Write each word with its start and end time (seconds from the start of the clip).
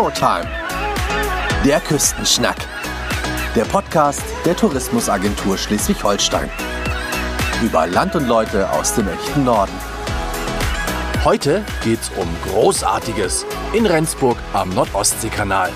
Showtime. 0.00 0.48
Der 1.62 1.78
Küstenschnack. 1.78 2.56
Der 3.54 3.66
Podcast 3.66 4.22
der 4.46 4.56
Tourismusagentur 4.56 5.58
Schleswig-Holstein. 5.58 6.48
Über 7.62 7.86
Land 7.86 8.16
und 8.16 8.26
Leute 8.26 8.70
aus 8.70 8.94
dem 8.94 9.08
echten 9.08 9.44
Norden. 9.44 9.74
Heute 11.22 11.62
geht's 11.84 12.10
um 12.16 12.26
Großartiges 12.48 13.44
in 13.74 13.84
Rendsburg 13.84 14.38
am 14.54 14.70
Nordostseekanal. 14.70 15.70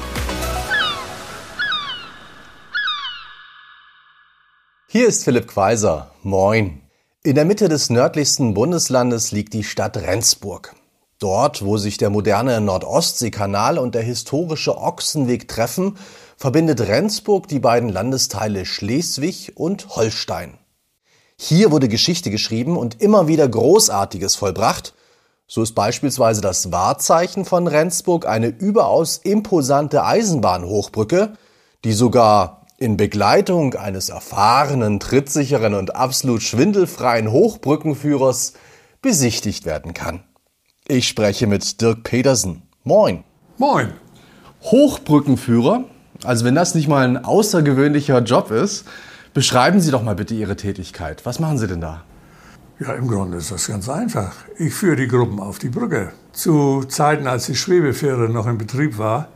Hier 4.88 5.06
ist 5.06 5.24
Philipp 5.24 5.48
Quaiser. 5.48 6.12
Moin. 6.22 6.80
In 7.22 7.34
der 7.34 7.44
Mitte 7.44 7.68
des 7.68 7.90
nördlichsten 7.90 8.54
Bundeslandes 8.54 9.32
liegt 9.32 9.52
die 9.52 9.64
Stadt 9.64 9.98
Rendsburg. 9.98 10.74
Dort, 11.18 11.64
wo 11.64 11.76
sich 11.76 11.96
der 11.96 12.10
moderne 12.10 12.60
Nordostseekanal 12.60 13.78
und 13.78 13.94
der 13.94 14.02
historische 14.02 14.76
Ochsenweg 14.76 15.48
treffen, 15.48 15.96
verbindet 16.36 16.80
Rendsburg 16.80 17.48
die 17.48 17.60
beiden 17.60 17.88
Landesteile 17.88 18.66
Schleswig 18.66 19.52
und 19.54 19.96
Holstein. 19.96 20.58
Hier 21.38 21.70
wurde 21.70 21.88
Geschichte 21.88 22.30
geschrieben 22.30 22.76
und 22.76 23.00
immer 23.00 23.28
wieder 23.28 23.48
Großartiges 23.48 24.36
vollbracht. 24.36 24.94
So 25.46 25.62
ist 25.62 25.74
beispielsweise 25.74 26.40
das 26.40 26.72
Wahrzeichen 26.72 27.44
von 27.44 27.66
Rendsburg 27.66 28.26
eine 28.26 28.48
überaus 28.48 29.18
imposante 29.18 30.04
Eisenbahnhochbrücke, 30.04 31.34
die 31.84 31.92
sogar 31.92 32.66
in 32.78 32.96
Begleitung 32.96 33.74
eines 33.74 34.08
erfahrenen, 34.08 35.00
trittsicheren 35.00 35.74
und 35.74 35.94
absolut 35.94 36.42
schwindelfreien 36.42 37.30
Hochbrückenführers 37.30 38.54
besichtigt 39.00 39.64
werden 39.64 39.94
kann. 39.94 40.24
Ich 40.86 41.08
spreche 41.08 41.46
mit 41.46 41.80
Dirk 41.80 42.02
Petersen. 42.02 42.60
Moin. 42.82 43.24
Moin. 43.56 43.94
Hochbrückenführer, 44.64 45.84
also 46.24 46.44
wenn 46.44 46.54
das 46.54 46.74
nicht 46.74 46.88
mal 46.88 47.08
ein 47.08 47.24
außergewöhnlicher 47.24 48.22
Job 48.22 48.50
ist, 48.50 48.84
beschreiben 49.32 49.80
Sie 49.80 49.90
doch 49.90 50.02
mal 50.02 50.14
bitte 50.14 50.34
Ihre 50.34 50.56
Tätigkeit. 50.56 51.24
Was 51.24 51.40
machen 51.40 51.56
Sie 51.56 51.66
denn 51.66 51.80
da? 51.80 52.04
Ja, 52.80 52.92
im 52.92 53.08
Grunde 53.08 53.38
ist 53.38 53.50
das 53.50 53.66
ganz 53.66 53.88
einfach. 53.88 54.34
Ich 54.58 54.74
führe 54.74 54.96
die 54.96 55.08
Gruppen 55.08 55.40
auf 55.40 55.58
die 55.58 55.70
Brücke. 55.70 56.12
Zu 56.32 56.84
Zeiten, 56.84 57.26
als 57.26 57.46
die 57.46 57.54
Schwebefähre 57.54 58.28
noch 58.28 58.46
in 58.46 58.58
Betrieb 58.58 58.98
war, 58.98 59.28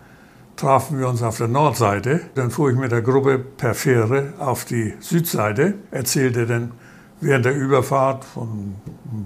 trafen 0.56 0.98
wir 0.98 1.08
uns 1.08 1.22
auf 1.22 1.38
der 1.38 1.48
Nordseite. 1.48 2.20
Dann 2.34 2.50
fuhr 2.50 2.72
ich 2.72 2.76
mit 2.76 2.92
der 2.92 3.00
Gruppe 3.00 3.38
per 3.38 3.74
Fähre 3.74 4.34
auf 4.38 4.66
die 4.66 4.92
Südseite, 5.00 5.76
erzählte 5.92 6.46
dann 6.46 6.72
während 7.20 7.44
der 7.44 7.56
Überfahrt 7.56 8.24
von 8.24 8.76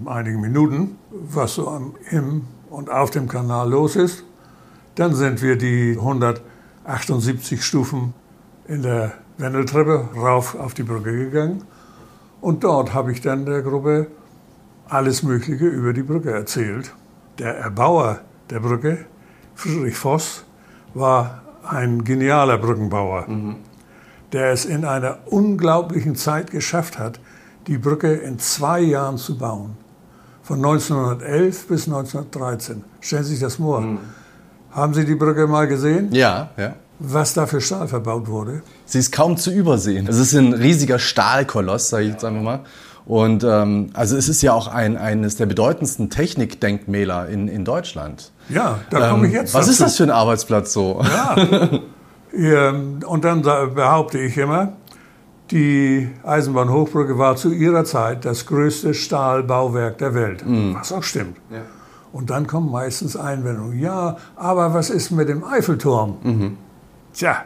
einigen 0.06 0.40
Minuten, 0.40 0.98
was 1.10 1.54
so 1.54 1.92
im 2.10 2.42
und 2.70 2.90
auf 2.90 3.10
dem 3.10 3.28
Kanal 3.28 3.70
los 3.70 3.96
ist. 3.96 4.24
Dann 4.94 5.14
sind 5.14 5.42
wir 5.42 5.56
die 5.56 5.96
178 5.98 7.64
Stufen 7.64 8.14
in 8.66 8.82
der 8.82 9.12
Wendeltreppe 9.38 10.08
rauf 10.16 10.54
auf 10.58 10.74
die 10.74 10.82
Brücke 10.82 11.12
gegangen. 11.12 11.64
Und 12.40 12.64
dort 12.64 12.94
habe 12.94 13.12
ich 13.12 13.20
dann 13.20 13.44
der 13.44 13.62
Gruppe 13.62 14.08
alles 14.88 15.22
Mögliche 15.22 15.66
über 15.66 15.92
die 15.92 16.02
Brücke 16.02 16.30
erzählt. 16.30 16.94
Der 17.38 17.56
Erbauer 17.58 18.20
der 18.50 18.60
Brücke, 18.60 19.04
Friedrich 19.54 19.96
Voss, 19.96 20.44
war 20.94 21.42
ein 21.62 22.04
genialer 22.04 22.58
Brückenbauer, 22.58 23.28
mhm. 23.28 23.56
der 24.32 24.50
es 24.50 24.64
in 24.64 24.84
einer 24.84 25.18
unglaublichen 25.26 26.16
Zeit 26.16 26.50
geschafft 26.50 26.98
hat, 26.98 27.20
die 27.66 27.78
Brücke 27.78 28.12
in 28.12 28.38
zwei 28.38 28.80
Jahren 28.80 29.18
zu 29.18 29.36
bauen. 29.36 29.76
Von 30.42 30.58
1911 30.58 31.68
bis 31.68 31.86
1913. 31.86 32.84
Stellen 33.00 33.24
Sie 33.24 33.30
sich 33.32 33.40
das 33.40 33.56
vor. 33.56 33.80
Mhm. 33.80 33.98
Haben 34.72 34.94
Sie 34.94 35.04
die 35.04 35.14
Brücke 35.14 35.46
mal 35.46 35.68
gesehen? 35.68 36.08
Ja, 36.12 36.50
ja. 36.56 36.74
Was 36.98 37.34
da 37.34 37.46
für 37.46 37.60
Stahl 37.60 37.88
verbaut 37.88 38.28
wurde? 38.28 38.62
Sie 38.86 38.98
ist 38.98 39.12
kaum 39.12 39.36
zu 39.36 39.50
übersehen. 39.50 40.06
Es 40.08 40.18
ist 40.18 40.34
ein 40.34 40.52
riesiger 40.52 40.98
Stahlkoloss, 40.98 41.88
sage 41.88 42.04
ich 42.04 42.12
jetzt 42.12 42.24
einfach 42.24 42.42
mal. 42.42 42.60
Und 43.04 43.42
ähm, 43.42 43.90
also 43.94 44.16
es 44.16 44.28
ist 44.28 44.42
ja 44.42 44.52
auch 44.52 44.68
ein, 44.68 44.96
eines 44.96 45.36
der 45.36 45.46
bedeutendsten 45.46 46.10
Technikdenkmäler 46.10 47.28
in, 47.28 47.48
in 47.48 47.64
Deutschland. 47.64 48.30
Ja, 48.48 48.80
da 48.90 49.10
komme 49.10 49.26
ich 49.26 49.34
ähm, 49.34 49.40
jetzt. 49.40 49.54
Was 49.54 49.62
dazu. 49.62 49.72
ist 49.72 49.80
das 49.80 49.96
für 49.96 50.04
ein 50.04 50.10
Arbeitsplatz 50.10 50.72
so? 50.72 51.02
Ja. 51.02 51.80
und 53.06 53.24
dann 53.24 53.42
behaupte 53.42 54.18
ich 54.18 54.38
immer, 54.38 54.74
die 55.52 56.08
Eisenbahnhochbrücke 56.24 57.18
war 57.18 57.36
zu 57.36 57.52
ihrer 57.52 57.84
Zeit 57.84 58.24
das 58.24 58.46
größte 58.46 58.94
Stahlbauwerk 58.94 59.98
der 59.98 60.14
Welt. 60.14 60.46
Mhm. 60.46 60.74
Was 60.74 60.92
auch 60.92 61.02
stimmt. 61.02 61.36
Ja. 61.50 61.60
Und 62.12 62.30
dann 62.30 62.46
kommen 62.46 62.70
meistens 62.70 63.16
Einwendungen. 63.16 63.78
Ja, 63.78 64.16
aber 64.36 64.74
was 64.74 64.90
ist 64.90 65.10
mit 65.10 65.28
dem 65.28 65.44
Eiffelturm? 65.44 66.16
Mhm. 66.22 66.58
Tja, 67.14 67.44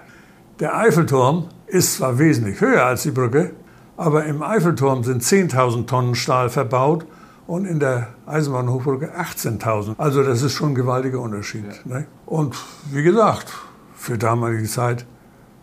der 0.60 0.76
Eiffelturm 0.76 1.48
ist 1.66 1.94
zwar 1.94 2.18
wesentlich 2.18 2.60
höher 2.60 2.84
als 2.84 3.02
die 3.02 3.10
Brücke, 3.10 3.52
aber 3.96 4.24
im 4.24 4.42
Eiffelturm 4.42 5.04
sind 5.04 5.22
10.000 5.22 5.86
Tonnen 5.86 6.14
Stahl 6.14 6.48
verbaut 6.48 7.06
und 7.46 7.64
in 7.64 7.80
der 7.80 8.08
Eisenbahnhochbrücke 8.26 9.12
18.000. 9.18 9.94
Also 9.98 10.22
das 10.22 10.42
ist 10.42 10.52
schon 10.52 10.70
ein 10.70 10.74
gewaltiger 10.74 11.20
Unterschied. 11.20 11.64
Ja. 11.84 11.98
Ne? 11.98 12.06
Und 12.24 12.56
wie 12.90 13.02
gesagt, 13.02 13.52
für 13.94 14.18
damalige 14.18 14.64
Zeit 14.64 15.06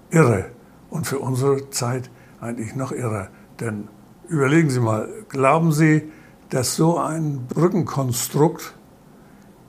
irre. 0.10 0.46
Und 0.90 1.08
für 1.08 1.18
unsere 1.20 1.72
Zeit 1.72 2.12
eigentlich 2.44 2.76
noch 2.76 2.92
irrer. 2.92 3.30
Denn 3.59 3.88
überlegen 4.28 4.70
Sie 4.70 4.80
mal, 4.80 5.08
glauben 5.30 5.72
Sie, 5.72 6.04
dass 6.50 6.76
so 6.76 6.98
ein 6.98 7.48
Brückenkonstrukt 7.48 8.74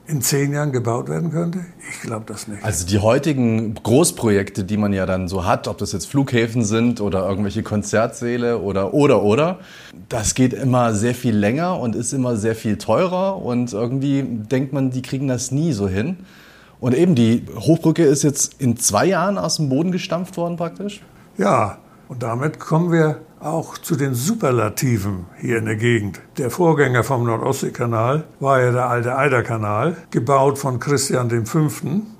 in 0.07 0.21
zehn 0.21 0.53
Jahren 0.53 0.73
gebaut 0.73 1.09
werden 1.09 1.31
könnte? 1.31 1.61
Ich 1.91 2.03
glaube 2.03 2.25
das 2.27 2.47
nicht. 2.47 2.63
Also 2.63 2.87
die 2.87 2.99
heutigen 2.99 3.75
Großprojekte, 3.75 4.65
die 4.65 4.77
man 4.77 4.93
ja 4.93 5.07
dann 5.07 5.29
so 5.29 5.47
hat, 5.47 5.67
ob 5.67 5.79
das 5.79 5.93
jetzt 5.93 6.07
Flughäfen 6.07 6.63
sind 6.63 7.01
oder 7.01 7.27
irgendwelche 7.27 7.63
Konzertsäle 7.63 8.59
oder 8.59 8.93
oder 8.93 9.23
oder, 9.23 9.61
das 10.09 10.35
geht 10.35 10.53
immer 10.53 10.93
sehr 10.93 11.15
viel 11.15 11.35
länger 11.35 11.81
und 11.81 11.97
ist 11.97 12.13
immer 12.13 12.37
sehr 12.37 12.55
viel 12.55 12.77
teurer 12.77 13.41
und 13.41 13.73
irgendwie 13.73 14.23
denkt 14.23 14.73
man, 14.73 14.91
die 14.91 15.03
kriegen 15.03 15.27
das 15.27 15.51
nie 15.51 15.73
so 15.73 15.89
hin. 15.89 16.19
Und 16.81 16.95
eben 16.95 17.15
die 17.15 17.47
Hochbrücke 17.57 18.05
ist 18.05 18.25
jetzt 18.25 18.61
in 18.61 18.77
zwei 18.77 19.07
Jahren 19.07 19.39
aus 19.39 19.57
dem 19.57 19.71
Boden 19.71 19.91
gestampft 19.91 20.37
worden 20.37 20.57
praktisch? 20.57 21.01
Ja, 21.39 21.79
und 22.09 22.23
damit 22.23 22.59
kommen 22.59 22.93
wir 22.93 23.21
auch 23.41 23.77
zu 23.77 23.97
den 23.97 24.15
Superlativen 24.15 25.27
hier 25.39 25.59
in 25.59 25.67
der 25.67 25.77
Gegend. 25.77 26.21
Der 26.39 26.51
Vorgänger 26.51 27.05
vom 27.05 27.25
Nordostseekanal 27.25 28.25
war 28.41 28.61
ja 28.61 28.73
der 28.73 28.89
alte 28.89 29.17
Eiderkanal, 29.17 29.97
gebaut 30.11 30.59
von 30.59 30.81
Christian 30.81 31.45
V. 31.45 31.69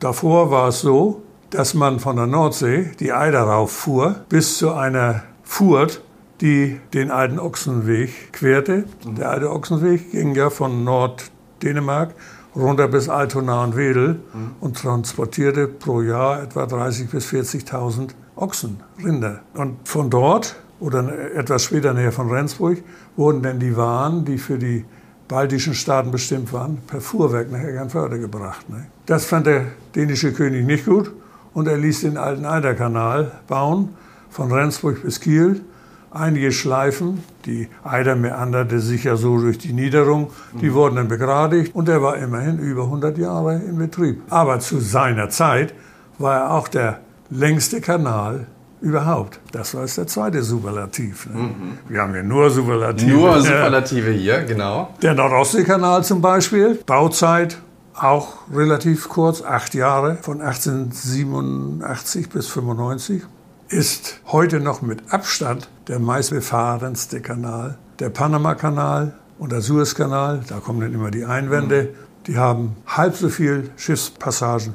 Davor 0.01 0.51
war 0.51 0.69
es 0.69 0.81
so, 0.81 1.23
dass 1.51 1.73
man 1.75 2.01
von 2.01 2.17
der 2.17 2.27
Nordsee 2.27 2.91
die 3.01 3.13
Eider 3.13 3.43
rauffuhr 3.43 4.17
bis 4.29 4.59
zu 4.59 4.73
einer 4.73 5.23
Furt, 5.43 6.03
die 6.41 6.81
den 6.93 7.11
alten 7.11 7.39
Ochsenweg 7.39 8.33
querte. 8.33 8.85
Der 9.07 9.31
alte 9.31 9.51
Ochsenweg 9.51 10.11
ging 10.11 10.35
ja 10.35 10.51
von 10.51 10.85
Norddänemark 10.85 12.15
runter 12.57 12.89
bis 12.89 13.09
Altona 13.09 13.65
und 13.65 13.77
Wedel 13.77 14.21
und 14.61 14.77
transportierte 14.77 15.69
pro 15.69 16.03
Jahr 16.03 16.43
etwa 16.43 16.65
30.000 16.65 17.11
bis 17.11 17.27
40.000 17.27 18.11
Ochsen, 18.37 18.81
Rinder. 19.03 19.41
Und 19.55 19.89
von 19.89 20.11
dort 20.11 20.57
oder 20.81 21.35
etwas 21.35 21.65
später 21.65 21.95
näher 21.95 22.13
von 22.13 22.31
Rendsburg, 22.31 22.83
wurden 23.17 23.43
denn 23.43 23.59
die 23.59 23.77
Waren, 23.77 24.25
die 24.25 24.39
für 24.39 24.59
die 24.59 24.85
baltischen 25.29 25.75
Staaten 25.75 26.11
bestimmt 26.11 26.53
waren, 26.53 26.79
per 26.87 27.01
Fuhrwerk 27.01 27.51
nach 27.51 27.61
Eckernförde 27.61 28.19
gebracht. 28.19 28.69
Ne? 28.69 28.87
Das 29.07 29.25
fand 29.25 29.47
der 29.47 29.67
dänische 29.95 30.33
König 30.33 30.67
nicht 30.67 30.85
gut 30.85 31.13
und 31.55 31.69
er 31.69 31.79
ließ 31.79 32.03
den 32.03 32.17
alten 32.19 32.45
Eiderkanal 32.45 33.33
bauen, 33.47 33.91
von 34.31 34.53
Rendsburg 34.53 35.03
bis 35.03 35.21
Kiel. 35.21 35.63
Einige 36.11 36.53
Schleifen, 36.53 37.25
die 37.47 37.69
Eider 37.83 38.15
meanderte 38.15 38.79
sich 38.81 39.05
ja 39.05 39.17
so 39.17 39.39
durch 39.39 39.59
die 39.59 39.73
Niederung, 39.73 40.31
die 40.61 40.71
mhm. 40.71 40.75
wurden 40.75 40.97
dann 40.97 41.09
begradigt 41.09 41.75
und 41.75 41.89
er 41.89 42.03
war 42.03 42.17
immerhin 42.19 42.59
über 42.59 42.85
100 42.85 43.17
Jahre 43.19 43.57
in 43.57 43.79
Betrieb. 43.79 44.23
Aber 44.31 44.61
zu 44.61 44.81
seiner 44.81 45.29
Zeit 45.31 45.75
war 46.19 46.37
er 46.37 46.51
auch 46.53 46.69
der 46.69 47.01
längste 47.31 47.81
Kanal 47.81 48.47
überhaupt. 48.85 49.41
Das 49.53 49.75
war 49.75 49.83
jetzt 49.83 49.97
der 49.97 50.07
zweite 50.07 50.43
Superlativ. 50.43 51.27
Ne? 51.27 51.43
Mhm. 51.43 51.79
Wir 51.89 52.03
haben 52.03 52.15
ja 52.15 52.23
nur 52.23 52.51
Superlative. 52.51 53.11
Nur 53.11 53.41
Superlative 53.41 54.11
hier, 54.11 54.43
genau. 54.45 54.91
Der 55.03 55.15
Nordostseekanal 55.15 56.05
zum 56.05 56.21
Beispiel, 56.21 56.79
Bauzeit 56.87 57.59
auch 57.95 58.35
relativ 58.53 59.09
kurz, 59.09 59.43
acht 59.43 59.75
Jahre, 59.75 60.17
von 60.21 60.41
1887 60.41 62.29
bis 62.29 62.49
95, 62.49 63.23
ist 63.69 64.21
heute 64.27 64.61
noch 64.61 64.83
mit 64.83 65.13
Abstand 65.13 65.69
der 65.89 65.99
meistbefahrenste 65.99 67.21
Kanal. 67.21 67.79
Der 68.01 68.11
Panama-Kanal 68.11 69.15
und 69.39 69.53
der 69.53 69.61
Suezkanal, 69.61 70.43
da 70.49 70.59
kommen 70.59 70.81
dann 70.81 70.93
immer 70.93 71.11
die 71.11 71.25
Einwände, 71.25 71.83
mhm. 71.83 72.25
die 72.27 72.37
haben 72.37 72.77
halb 72.87 73.17
so 73.17 73.29
viel 73.29 73.71
Schiffspassagen 73.77 74.75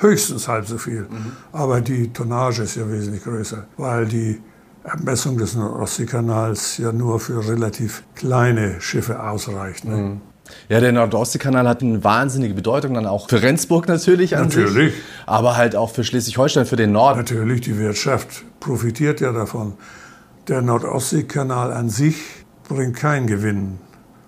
höchstens 0.00 0.48
halb 0.48 0.66
so 0.66 0.78
viel. 0.78 1.02
Mhm. 1.02 1.32
Aber 1.52 1.80
die 1.80 2.12
Tonnage 2.12 2.62
ist 2.62 2.76
ja 2.76 2.90
wesentlich 2.90 3.22
größer, 3.24 3.66
weil 3.76 4.06
die 4.06 4.40
Ermessung 4.84 5.36
des 5.36 5.56
Ostseekanals 5.56 6.78
ja 6.78 6.92
nur 6.92 7.20
für 7.20 7.46
relativ 7.46 8.02
kleine 8.14 8.80
Schiffe 8.80 9.22
ausreicht. 9.22 9.84
Ne? 9.84 9.96
Mhm. 9.96 10.20
Ja, 10.68 10.80
der 10.80 10.92
Nordostseekanal 10.92 11.68
hat 11.68 11.82
eine 11.82 12.02
wahnsinnige 12.02 12.54
Bedeutung 12.54 12.94
dann 12.94 13.06
auch 13.06 13.28
für 13.28 13.40
Rendsburg 13.40 13.86
natürlich 13.86 14.36
an 14.36 14.44
Natürlich. 14.44 14.94
sich, 14.94 15.02
aber 15.26 15.56
halt 15.56 15.76
auch 15.76 15.90
für 15.90 16.02
Schleswig-Holstein, 16.02 16.66
für 16.66 16.76
den 16.76 16.92
Norden. 16.92 17.20
Natürlich, 17.20 17.60
die 17.60 17.78
Wirtschaft 17.78 18.44
profitiert 18.58 19.20
ja 19.20 19.32
davon. 19.32 19.74
Der 20.48 20.62
Nordostseekanal 20.62 21.72
an 21.72 21.88
sich 21.88 22.16
bringt 22.68 22.96
keinen 22.96 23.26
Gewinn. 23.26 23.78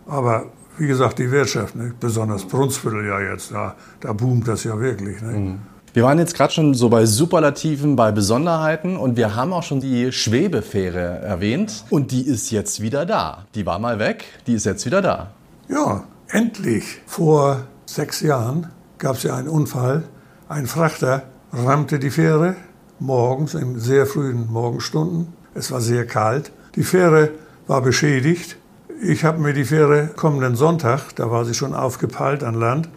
Aber 0.06 0.46
wie 0.78 0.86
gesagt, 0.86 1.18
die 1.18 1.30
Wirtschaft, 1.30 1.76
ne? 1.76 1.92
besonders 1.98 2.44
Brunsviertel 2.44 3.06
ja 3.06 3.20
jetzt, 3.20 3.52
da, 3.52 3.76
da 4.00 4.12
boomt 4.12 4.48
das 4.48 4.64
ja 4.64 4.78
wirklich. 4.78 5.20
Ne? 5.22 5.58
Wir 5.94 6.04
waren 6.04 6.18
jetzt 6.18 6.34
gerade 6.34 6.52
schon 6.52 6.72
so 6.72 6.88
bei 6.88 7.04
Superlativen, 7.04 7.96
bei 7.96 8.12
Besonderheiten 8.12 8.96
und 8.96 9.18
wir 9.18 9.36
haben 9.36 9.52
auch 9.52 9.62
schon 9.62 9.80
die 9.80 10.10
Schwebefähre 10.10 11.18
erwähnt 11.18 11.84
und 11.90 12.12
die 12.12 12.26
ist 12.26 12.50
jetzt 12.50 12.80
wieder 12.80 13.04
da. 13.04 13.44
Die 13.54 13.66
war 13.66 13.78
mal 13.78 13.98
weg, 13.98 14.24
die 14.46 14.54
ist 14.54 14.64
jetzt 14.64 14.86
wieder 14.86 15.02
da. 15.02 15.32
Ja, 15.68 16.04
endlich. 16.28 17.02
Vor 17.06 17.64
sechs 17.84 18.20
Jahren 18.20 18.68
gab 18.96 19.16
es 19.16 19.24
ja 19.24 19.36
einen 19.36 19.48
Unfall. 19.48 20.04
Ein 20.48 20.66
Frachter 20.66 21.24
rammte 21.52 21.98
die 21.98 22.10
Fähre 22.10 22.56
morgens 22.98 23.52
in 23.52 23.78
sehr 23.78 24.06
frühen 24.06 24.50
Morgenstunden. 24.50 25.34
Es 25.54 25.70
war 25.70 25.82
sehr 25.82 26.06
kalt. 26.06 26.52
Die 26.76 26.84
Fähre 26.84 27.30
war 27.66 27.82
beschädigt. 27.82 28.56
Ich 29.00 29.24
habe 29.24 29.40
mir 29.40 29.52
die 29.52 29.64
Fähre 29.64 30.10
kommenden 30.16 30.54
Sonntag, 30.54 31.14
da 31.16 31.30
war 31.30 31.44
sie 31.44 31.54
schon 31.54 31.74
aufgepeilt 31.74 32.44
an 32.44 32.54
Land, 32.54 32.88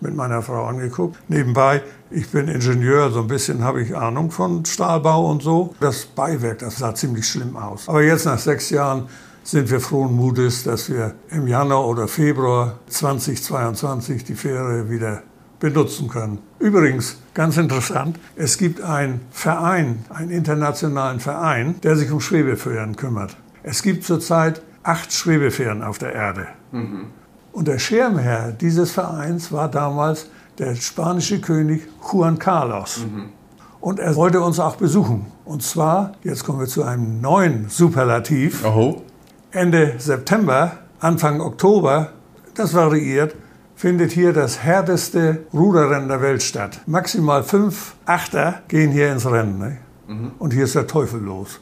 mit 0.00 0.14
meiner 0.14 0.42
Frau 0.42 0.64
angeguckt. 0.64 1.18
Nebenbei, 1.28 1.82
ich 2.10 2.30
bin 2.30 2.48
Ingenieur, 2.48 3.10
so 3.10 3.20
ein 3.20 3.28
bisschen 3.28 3.64
habe 3.64 3.82
ich 3.82 3.96
Ahnung 3.96 4.30
von 4.30 4.64
Stahlbau 4.64 5.30
und 5.30 5.42
so. 5.42 5.74
Das 5.80 6.06
Beiwerk, 6.06 6.58
das 6.58 6.76
sah 6.76 6.94
ziemlich 6.94 7.26
schlimm 7.26 7.56
aus. 7.56 7.88
Aber 7.88 8.02
jetzt 8.02 8.26
nach 8.26 8.38
sechs 8.38 8.70
Jahren 8.70 9.08
sind 9.42 9.70
wir 9.70 9.80
frohen 9.80 10.14
Mutes, 10.14 10.64
dass 10.64 10.90
wir 10.90 11.14
im 11.30 11.46
Januar 11.46 11.86
oder 11.86 12.08
Februar 12.08 12.78
2022 12.88 14.24
die 14.24 14.34
Fähre 14.34 14.90
wieder 14.90 15.22
benutzen 15.60 16.08
können. 16.08 16.38
Übrigens, 16.58 17.18
ganz 17.32 17.56
interessant, 17.56 18.18
es 18.36 18.58
gibt 18.58 18.82
einen 18.82 19.20
Verein, 19.30 20.04
einen 20.10 20.30
internationalen 20.30 21.20
Verein, 21.20 21.76
der 21.82 21.96
sich 21.96 22.10
um 22.10 22.20
Schwebefähren 22.20 22.96
kümmert. 22.96 23.36
Es 23.62 23.82
gibt 23.82 24.04
zurzeit 24.04 24.60
acht 24.84 25.12
Schwebefähren 25.12 25.82
auf 25.82 25.98
der 25.98 26.12
Erde. 26.12 26.46
Und 27.52 27.68
der 27.68 27.78
Schirmherr 27.78 28.52
dieses 28.52 28.92
Vereins 28.92 29.50
war 29.50 29.68
damals 29.68 30.28
der 30.58 30.76
spanische 30.76 31.40
König 31.40 31.88
Juan 32.12 32.38
Carlos. 32.38 33.04
Und 33.80 33.98
er 33.98 34.14
wollte 34.16 34.40
uns 34.40 34.60
auch 34.60 34.76
besuchen. 34.76 35.26
Und 35.44 35.62
zwar, 35.62 36.12
jetzt 36.22 36.44
kommen 36.44 36.60
wir 36.60 36.66
zu 36.66 36.84
einem 36.84 37.20
neuen 37.20 37.68
Superlativ. 37.68 38.64
Oho. 38.64 39.02
Ende 39.50 39.94
September, 39.98 40.78
Anfang 41.00 41.40
Oktober, 41.40 42.12
das 42.54 42.72
variiert, 42.74 43.34
findet 43.76 44.12
hier 44.12 44.32
das 44.32 44.62
härteste 44.62 45.44
Ruderrennen 45.52 46.08
der 46.08 46.22
Welt 46.22 46.42
statt. 46.42 46.80
Maximal 46.86 47.42
fünf 47.42 47.94
Achter 48.06 48.62
gehen 48.68 48.90
hier 48.90 49.12
ins 49.12 49.26
Rennen. 49.26 49.58
Ne? 49.58 49.78
Und 50.38 50.52
hier 50.52 50.64
ist 50.64 50.74
der 50.74 50.86
Teufel 50.86 51.20
los. 51.20 51.60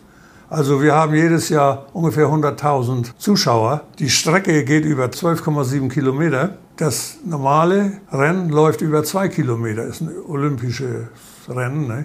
Also 0.53 0.83
wir 0.83 0.95
haben 0.95 1.15
jedes 1.15 1.49
Jahr 1.49 1.87
ungefähr 1.95 2.27
100.000 2.27 3.17
Zuschauer. 3.17 3.85
Die 3.99 4.11
Strecke 4.11 4.65
geht 4.65 4.85
über 4.85 5.07
12,7 5.07 5.89
Kilometer. 5.89 6.59
Das 6.77 7.17
normale 7.25 7.93
Rennen 8.13 8.51
läuft 8.51 8.83
über 8.83 9.03
zwei 9.03 9.29
Kilometer. 9.29 9.85
Ist 9.85 10.03
ein 10.03 10.11
olympisches 10.29 11.07
Rennen. 11.49 11.87
Ne? 11.87 12.05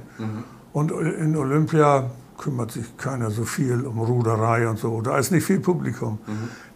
Und 0.71 0.91
in 0.91 1.35
Olympia 1.35 2.09
kümmert 2.37 2.71
sich 2.71 2.95
keiner 2.95 3.31
so 3.31 3.43
viel 3.43 3.85
um 3.85 3.99
Ruderei 3.99 4.69
und 4.69 4.79
so. 4.79 5.01
Da 5.01 5.17
ist 5.17 5.31
nicht 5.31 5.43
viel 5.43 5.59
Publikum. 5.59 6.19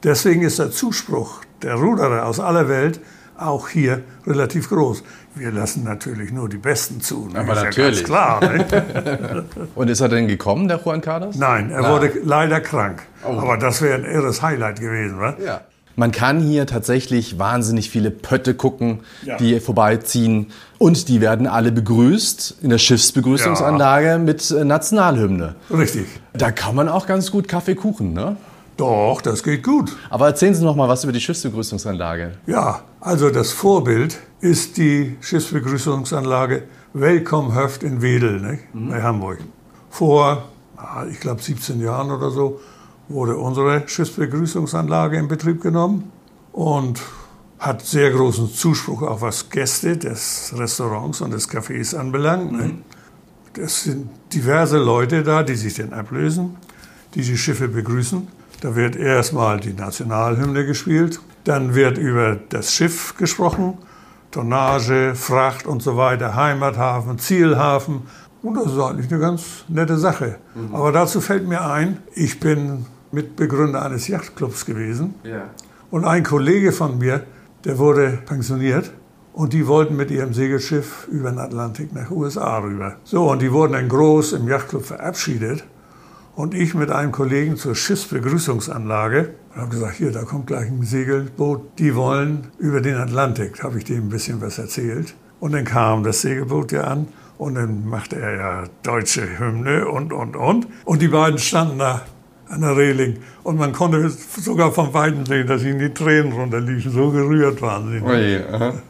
Deswegen 0.04 0.42
ist 0.42 0.60
der 0.60 0.72
Zuspruch 0.72 1.40
der 1.62 1.76
Ruderer 1.76 2.26
aus 2.26 2.42
aller 2.42 2.68
Welt 2.68 3.00
auch 3.42 3.70
hier 3.70 4.02
relativ 4.26 4.70
groß. 4.70 5.04
Wir 5.36 5.52
lassen 5.52 5.84
natürlich 5.84 6.32
nur 6.32 6.50
die 6.50 6.58
Besten 6.58 7.02
zu. 7.02 7.28
Ne? 7.32 7.40
Aber 7.40 7.54
ist 7.54 7.64
natürlich. 7.64 8.08
Ja 8.08 8.38
ganz 8.40 8.40
klar. 8.40 8.42
Ne? 8.42 9.46
Und 9.76 9.90
ist 9.90 10.02
er 10.02 10.10
denn 10.10 10.28
gekommen, 10.28 10.68
der 10.68 10.80
Juan 10.84 11.02
Carlos? 11.02 11.36
Nein, 11.38 11.72
er 11.72 11.90
wurde 11.90 12.12
leider 12.24 12.60
krank. 12.60 13.02
Aber 13.24 13.58
das 13.58 13.82
wäre 13.82 13.96
ein 13.96 14.06
irres 14.06 14.42
Highlight 14.42 14.80
gewesen. 14.80 15.20
wa? 15.20 15.36
Ja. 15.44 15.62
Man 15.98 16.12
kann 16.12 16.40
hier 16.40 16.66
tatsächlich 16.68 17.38
wahnsinnig 17.38 17.90
viele 17.90 18.12
Pötte 18.12 18.54
gucken, 18.54 19.02
Ja. 19.24 19.38
die 19.38 19.60
vorbeiziehen. 19.60 20.48
Und 20.78 21.10
die 21.10 21.20
werden 21.22 21.48
alle 21.48 21.72
begrüßt 21.72 22.56
in 22.62 22.70
der 22.70 22.78
Schiffsbegrüßungsanlage 22.78 24.18
mit 24.18 24.52
äh, 24.52 24.64
Nationalhymne. 24.64 25.56
Richtig. 25.70 26.06
Da 26.34 26.52
kann 26.52 26.76
man 26.76 26.88
auch 26.90 27.08
ganz 27.08 27.30
gut 27.32 27.48
Kaffee 27.48 27.76
kuchen, 27.76 28.14
ne? 28.14 28.38
Doch, 28.82 29.22
das 29.22 29.44
geht 29.44 29.62
gut. 29.62 29.96
Aber 30.10 30.26
erzählen 30.26 30.56
Sie 30.56 30.64
noch 30.64 30.76
mal 30.76 30.90
was 30.90 31.04
über 31.04 31.14
die 31.14 31.22
Schiffsbegrüßungsanlage. 31.22 32.32
Ja, 32.48 32.82
also 33.00 33.30
das 33.30 33.52
Vorbild 33.52 34.18
ist 34.40 34.76
die 34.78 35.18
Schiffsbegrüßungsanlage 35.22 36.64
Welcome-Höft 36.94 37.84
in 37.84 38.02
Wedel 38.02 38.42
ne, 38.42 38.58
bei 38.74 39.04
Hamburg. 39.04 39.38
Vor, 39.92 40.46
ah, 40.78 41.06
ich 41.12 41.20
glaube, 41.20 41.44
17 41.44 41.80
Jahren 41.80 42.10
oder 42.10 42.32
so 42.32 42.60
wurde 43.08 43.38
unsere 43.38 43.88
Schiffsbegrüßungsanlage 43.88 45.16
in 45.16 45.28
Betrieb 45.28 45.62
genommen 45.62 46.12
und 46.52 47.00
hat 47.60 47.86
sehr 47.86 48.10
großen 48.10 48.52
Zuspruch, 48.52 49.04
auch 49.04 49.22
was 49.22 49.52
Gäste 49.52 49.96
des 49.96 50.56
Restaurants 50.58 51.22
und 51.22 51.30
des 51.30 51.48
Cafés 51.48 51.96
anbelangt. 51.96 52.52
Ne. 52.52 52.72
Es 53.60 53.84
sind 53.84 54.10
diverse 54.34 54.80
Leute 54.80 55.22
da, 55.22 55.44
die 55.44 55.54
sich 55.54 55.76
dann 55.76 55.94
ablösen, 55.94 56.56
die 57.14 57.22
die 57.22 57.38
Schiffe 57.38 57.68
begrüßen. 57.68 58.41
Da 58.62 58.76
wird 58.76 58.96
erstmal 58.96 59.60
die 59.60 59.74
Nationalhymne 59.74 60.66
gespielt, 60.66 61.20
dann 61.44 61.74
wird 61.74 61.98
über 61.98 62.38
das 62.50 62.72
Schiff 62.74 63.16
gesprochen, 63.18 63.80
Tonnage, 64.30 65.14
Fracht 65.16 65.66
und 65.66 65.82
so 65.82 65.98
weiter, 65.98 66.36
Heimathafen, 66.36 67.18
Zielhafen. 67.18 68.04
Und 68.44 68.54
das 68.56 68.68
ist 68.68 68.80
eigentlich 68.80 69.12
eine 69.12 69.20
ganz 69.20 69.66
nette 69.68 69.98
Sache. 69.98 70.38
Aber 70.74 70.92
dazu 70.92 71.22
fällt 71.22 71.48
mir 71.48 71.66
ein, 71.66 71.98
ich 72.14 72.40
bin 72.40 72.86
Mitbegründer 73.12 73.84
eines 73.84 74.08
Yachtclubs 74.08 74.66
gewesen. 74.66 75.16
Und 75.90 76.06
ein 76.06 76.24
Kollege 76.24 76.72
von 76.72 77.00
mir, 77.00 77.24
der 77.66 77.80
wurde 77.80 78.20
pensioniert 78.26 78.92
und 79.34 79.54
die 79.54 79.66
wollten 79.68 79.96
mit 79.96 80.12
ihrem 80.12 80.34
Segelschiff 80.34 81.08
über 81.12 81.32
den 81.32 81.40
Atlantik 81.40 81.94
nach 81.94 82.12
USA 82.12 82.60
rüber. 82.60 82.98
So, 83.04 83.30
und 83.32 83.42
die 83.42 83.52
wurden 83.52 83.74
dann 83.74 83.90
groß 83.90 84.34
im 84.34 84.48
Yachtclub 84.48 84.86
verabschiedet. 84.86 85.64
Und 86.36 86.54
ich 86.54 86.74
mit 86.74 86.90
einem 86.92 87.12
Kollegen 87.12 87.58
zur 87.58 87.76
Schiffsbegrüßungsanlage 87.76 89.34
und 89.54 89.62
habe 89.62 89.70
gesagt, 89.70 89.96
hier, 89.98 90.12
da 90.12 90.24
kommt 90.24 90.48
gleich 90.48 90.68
ein 90.68 90.84
Segelboot, 90.84 91.78
die 91.78 91.96
wollen 91.96 92.48
über 92.58 92.82
den 92.82 92.96
Atlantik. 92.96 93.58
Da 93.58 93.64
habe 93.64 93.78
ich 93.78 93.84
dem 93.84 94.06
ein 94.06 94.10
bisschen 94.10 94.42
was 94.42 94.58
erzählt. 94.58 95.14
Und 95.40 95.54
dann 95.54 95.66
kam 95.66 96.04
das 96.04 96.22
Segelboot 96.22 96.72
ja 96.72 96.84
an 96.86 97.08
und 97.38 97.56
dann 97.56 97.86
machte 97.86 98.16
er 98.16 98.36
ja 98.36 98.64
deutsche 98.84 99.40
Hymne 99.40 99.88
und, 99.88 100.14
und, 100.14 100.36
und. 100.36 100.68
Und 100.86 101.02
die 101.02 101.08
beiden 101.08 101.40
standen 101.40 101.80
da 101.80 102.02
an 102.48 102.62
der 102.62 102.76
Reling 102.78 103.18
und 103.44 103.58
man 103.58 103.72
konnte 103.72 104.10
sogar 104.10 104.72
vom 104.72 104.94
Weiten 104.94 105.26
sehen, 105.26 105.48
dass 105.48 105.64
ihnen 105.64 105.80
die 105.80 105.94
Tränen 105.94 106.34
runterliefen. 106.34 106.92
So 106.92 107.10
gerührt 107.10 107.62
waren 107.62 107.90
sie. 107.90 108.00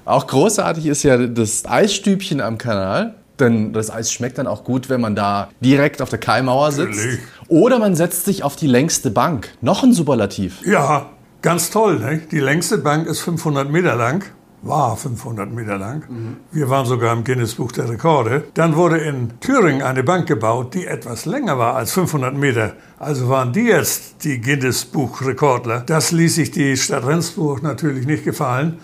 Auch 0.03 0.27
großartig 0.27 0.87
ist 0.87 1.03
ja 1.03 1.17
das 1.27 1.65
Eisstübchen 1.65 2.41
am 2.41 2.57
Kanal. 2.57 3.15
Denn 3.41 3.73
das 3.73 3.91
Eis 3.91 4.11
schmeckt 4.11 4.37
dann 4.37 4.47
auch 4.47 4.63
gut, 4.63 4.89
wenn 4.89 5.01
man 5.01 5.15
da 5.15 5.49
direkt 5.59 6.01
auf 6.01 6.09
der 6.09 6.19
Kaimauer 6.19 6.71
sitzt. 6.71 6.97
Natürlich. 6.97 7.19
Oder 7.49 7.79
man 7.79 7.95
setzt 7.95 8.25
sich 8.25 8.43
auf 8.43 8.55
die 8.55 8.67
längste 8.67 9.11
Bank. 9.11 9.49
Noch 9.59 9.83
ein 9.83 9.91
Superlativ. 9.91 10.65
Ja, 10.65 11.09
ganz 11.41 11.69
toll. 11.71 11.99
Ne? 11.99 12.21
Die 12.31 12.39
längste 12.39 12.77
Bank 12.77 13.07
ist 13.07 13.19
500 13.19 13.69
Meter 13.69 13.95
lang. 13.95 14.23
War 14.63 14.95
500 14.95 15.51
Meter 15.51 15.79
lang. 15.79 16.03
Wir 16.51 16.69
waren 16.69 16.85
sogar 16.85 17.13
im 17.13 17.23
Guinness-Buch 17.23 17.71
der 17.71 17.89
Rekorde. 17.89 18.43
Dann 18.53 18.75
wurde 18.75 18.99
in 18.99 19.31
Thüringen 19.39 19.81
eine 19.81 20.03
Bank 20.03 20.27
gebaut, 20.27 20.75
die 20.75 20.85
etwas 20.85 21.25
länger 21.25 21.57
war 21.57 21.75
als 21.75 21.93
500 21.93 22.35
Meter. 22.35 22.73
Also 22.99 23.27
waren 23.27 23.53
die 23.53 23.61
jetzt 23.61 24.23
die 24.23 24.39
Guinness-Buch-Rekordler. 24.39 25.81
Das 25.87 26.11
ließ 26.11 26.35
sich 26.35 26.51
die 26.51 26.77
Stadt 26.77 27.07
Rendsburg 27.07 27.63
natürlich 27.63 28.05
nicht 28.05 28.23
gefallen 28.23 28.77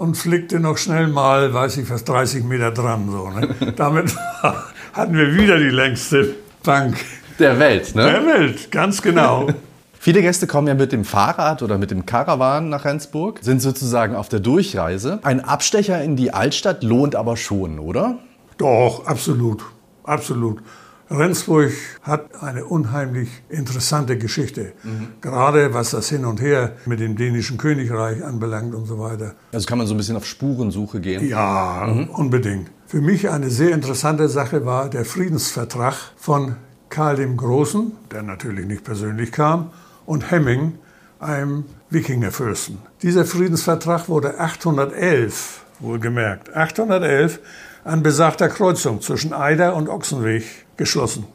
und 0.00 0.16
flickte 0.16 0.60
noch 0.60 0.78
schnell 0.78 1.08
mal, 1.08 1.52
weiß 1.52 1.76
ich 1.76 1.90
was, 1.90 2.04
30 2.04 2.44
Meter 2.44 2.70
dran. 2.70 3.10
So, 3.10 3.28
ne? 3.28 3.72
Damit 3.76 4.16
hatten 4.94 5.14
wir 5.14 5.34
wieder 5.34 5.58
die 5.58 5.68
längste 5.68 6.36
Bank 6.62 6.96
Der 7.38 7.58
Welt, 7.58 7.94
ne? 7.94 8.04
der 8.04 8.26
Welt. 8.26 8.70
Ganz 8.70 9.02
genau. 9.02 9.48
Viele 10.00 10.22
Gäste 10.22 10.46
kommen 10.46 10.68
ja 10.68 10.72
mit 10.74 10.92
dem 10.92 11.04
Fahrrad 11.04 11.62
oder 11.62 11.76
mit 11.76 11.90
dem 11.90 12.06
Caravan 12.06 12.70
nach 12.70 12.86
Rendsburg, 12.86 13.40
sind 13.42 13.60
sozusagen 13.60 14.14
auf 14.14 14.30
der 14.30 14.40
Durchreise. 14.40 15.18
Ein 15.22 15.44
Abstecher 15.44 16.02
in 16.02 16.16
die 16.16 16.32
Altstadt 16.32 16.82
lohnt 16.82 17.14
aber 17.14 17.36
schon, 17.36 17.78
oder? 17.78 18.20
Doch, 18.56 19.04
absolut. 19.04 19.62
Absolut. 20.04 20.62
Rendsburg 21.10 21.72
hat 22.02 22.40
eine 22.40 22.64
unheimlich 22.64 23.28
interessante 23.48 24.16
Geschichte. 24.16 24.72
Gerade 25.20 25.74
was 25.74 25.90
das 25.90 26.08
Hin 26.08 26.24
und 26.24 26.40
Her 26.40 26.72
mit 26.86 27.00
dem 27.00 27.16
dänischen 27.16 27.58
Königreich 27.58 28.24
anbelangt 28.24 28.74
und 28.74 28.86
so 28.86 29.00
weiter. 29.00 29.34
Also 29.52 29.66
kann 29.66 29.78
man 29.78 29.88
so 29.88 29.94
ein 29.94 29.96
bisschen 29.96 30.16
auf 30.16 30.24
Spurensuche 30.24 31.00
gehen. 31.00 31.26
Ja, 31.26 31.84
unbedingt. 32.12 32.70
Für 32.86 33.00
mich 33.00 33.28
eine 33.28 33.50
sehr 33.50 33.72
interessante 33.72 34.28
Sache 34.28 34.64
war 34.64 34.88
der 34.88 35.04
Friedensvertrag 35.04 35.94
von 36.16 36.56
Karl 36.90 37.16
dem 37.16 37.36
Großen, 37.36 37.92
der 38.12 38.22
natürlich 38.22 38.66
nicht 38.66 38.84
persönlich 38.84 39.32
kam, 39.32 39.70
und 40.06 40.30
Hemming, 40.30 40.78
einem 41.18 41.64
Wikingerfürsten. 41.90 42.78
Dieser 43.02 43.24
Friedensvertrag 43.24 44.08
wurde 44.08 44.38
811, 44.38 45.64
wohlgemerkt, 45.80 46.54
811 46.54 47.40
an 47.84 48.02
besagter 48.02 48.48
Kreuzung 48.48 49.00
zwischen 49.00 49.32
Eider 49.32 49.74
und 49.74 49.88
Ochsenweg 49.88 50.44
geschlossen. 50.76 51.26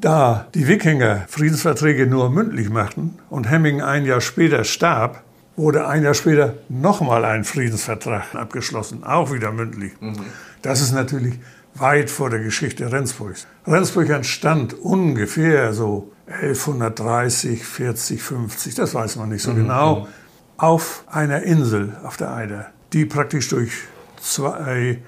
Da 0.00 0.46
die 0.54 0.66
Wikinger 0.66 1.24
Friedensverträge 1.28 2.06
nur 2.06 2.30
mündlich 2.30 2.70
machten 2.70 3.18
und 3.28 3.50
Hemming 3.50 3.82
ein 3.82 4.06
Jahr 4.06 4.20
später 4.20 4.64
starb, 4.64 5.22
wurde 5.56 5.86
ein 5.86 6.02
Jahr 6.02 6.14
später 6.14 6.54
nochmal 6.68 7.24
ein 7.24 7.44
Friedensvertrag 7.44 8.34
abgeschlossen, 8.34 9.04
auch 9.04 9.32
wieder 9.32 9.52
mündlich. 9.52 9.92
Mhm. 10.00 10.16
Das 10.62 10.80
ist 10.80 10.92
natürlich 10.92 11.38
weit 11.74 12.08
vor 12.08 12.30
der 12.30 12.40
Geschichte 12.40 12.90
Rendsburgs. 12.90 13.46
Rendsburg 13.66 14.08
entstand 14.08 14.74
ungefähr 14.74 15.72
so 15.74 16.10
1130, 16.26 17.64
40, 17.64 18.22
50, 18.22 18.74
das 18.74 18.94
weiß 18.94 19.16
man 19.16 19.28
nicht 19.28 19.42
so 19.42 19.52
mhm. 19.52 19.56
genau, 19.56 20.08
auf 20.56 21.04
einer 21.08 21.42
Insel 21.42 21.96
auf 22.04 22.16
der 22.16 22.32
Eider, 22.32 22.66
die 22.92 23.04
praktisch 23.04 23.48
durch 23.48 23.72
zwei 24.20 24.98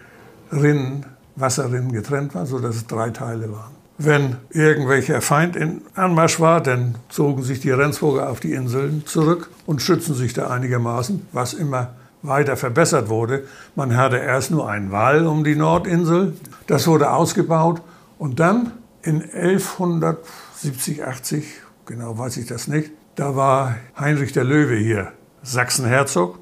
Rinnen, 0.53 1.07
Wasserrinnen 1.37 1.93
getrennt 1.93 2.35
war, 2.35 2.47
sodass 2.47 2.77
es 2.77 2.87
drei 2.87 3.11
Teile 3.11 3.51
waren. 3.53 3.73
Wenn 3.99 4.37
irgendwelcher 4.51 5.21
Feind 5.21 5.55
in 5.55 5.83
Anmarsch 5.95 6.41
war, 6.41 6.61
dann 6.61 6.97
zogen 7.09 7.43
sich 7.43 7.61
die 7.61 7.71
Rendsburger 7.71 8.29
auf 8.31 8.41
die 8.41 8.53
Inseln 8.53 9.07
zurück 9.07 9.51
und 9.67 9.81
schützen 9.81 10.15
sich 10.15 10.33
da 10.33 10.49
einigermaßen, 10.49 11.27
was 11.33 11.55
immer 11.55 11.95
weiter 12.23 12.57
verbessert 12.57 13.09
wurde. 13.09 13.45
Man 13.75 13.97
hatte 13.97 14.17
erst 14.17 14.51
nur 14.51 14.69
einen 14.69 14.91
Wall 14.93 15.27
um 15.27 15.45
die 15.45 15.57
Nordinsel, 15.57 16.35
das 16.67 16.87
wurde 16.87 17.13
ausgebaut 17.13 17.83
und 18.19 18.41
dann 18.41 18.73
in 19.03 19.23
1170, 19.23 21.05
80, 21.05 21.45
genau 21.87 22.17
weiß 22.19 22.37
ich 22.39 22.47
das 22.47 22.69
nicht, 22.69 22.91
da 23.17 23.37
war 23.37 23.77
Heinrich 23.99 24.33
der 24.33 24.45
Löwe 24.45 24.77
hier, 24.77 25.13
Sachsenherzog, 25.43 26.39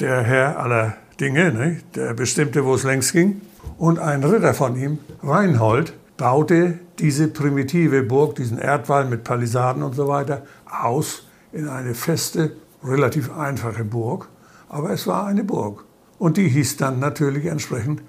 der 0.00 0.22
Herr 0.22 0.58
aller 0.58 0.96
Dinge, 1.20 1.52
ne? 1.52 1.80
der 1.94 2.14
bestimmte, 2.14 2.64
wo 2.64 2.74
es 2.74 2.84
längst 2.84 3.12
ging. 3.12 3.40
Und 3.78 3.98
ein 3.98 4.22
Ritter 4.24 4.54
von 4.54 4.76
ihm, 4.76 4.98
Reinhold, 5.22 5.92
baute 6.16 6.78
diese 6.98 7.28
primitive 7.28 8.02
Burg, 8.02 8.36
diesen 8.36 8.58
Erdwall 8.58 9.06
mit 9.06 9.24
Palisaden 9.24 9.82
und 9.82 9.94
so 9.94 10.08
weiter, 10.08 10.42
aus 10.70 11.24
in 11.52 11.68
eine 11.68 11.94
feste, 11.94 12.52
relativ 12.82 13.30
einfache 13.36 13.84
Burg. 13.84 14.28
Aber 14.68 14.90
es 14.90 15.06
war 15.06 15.26
eine 15.26 15.44
Burg. 15.44 15.84
Und 16.18 16.36
die 16.36 16.48
hieß 16.48 16.78
dann 16.78 16.98
natürlich 16.98 17.46
entsprechend 17.46 18.02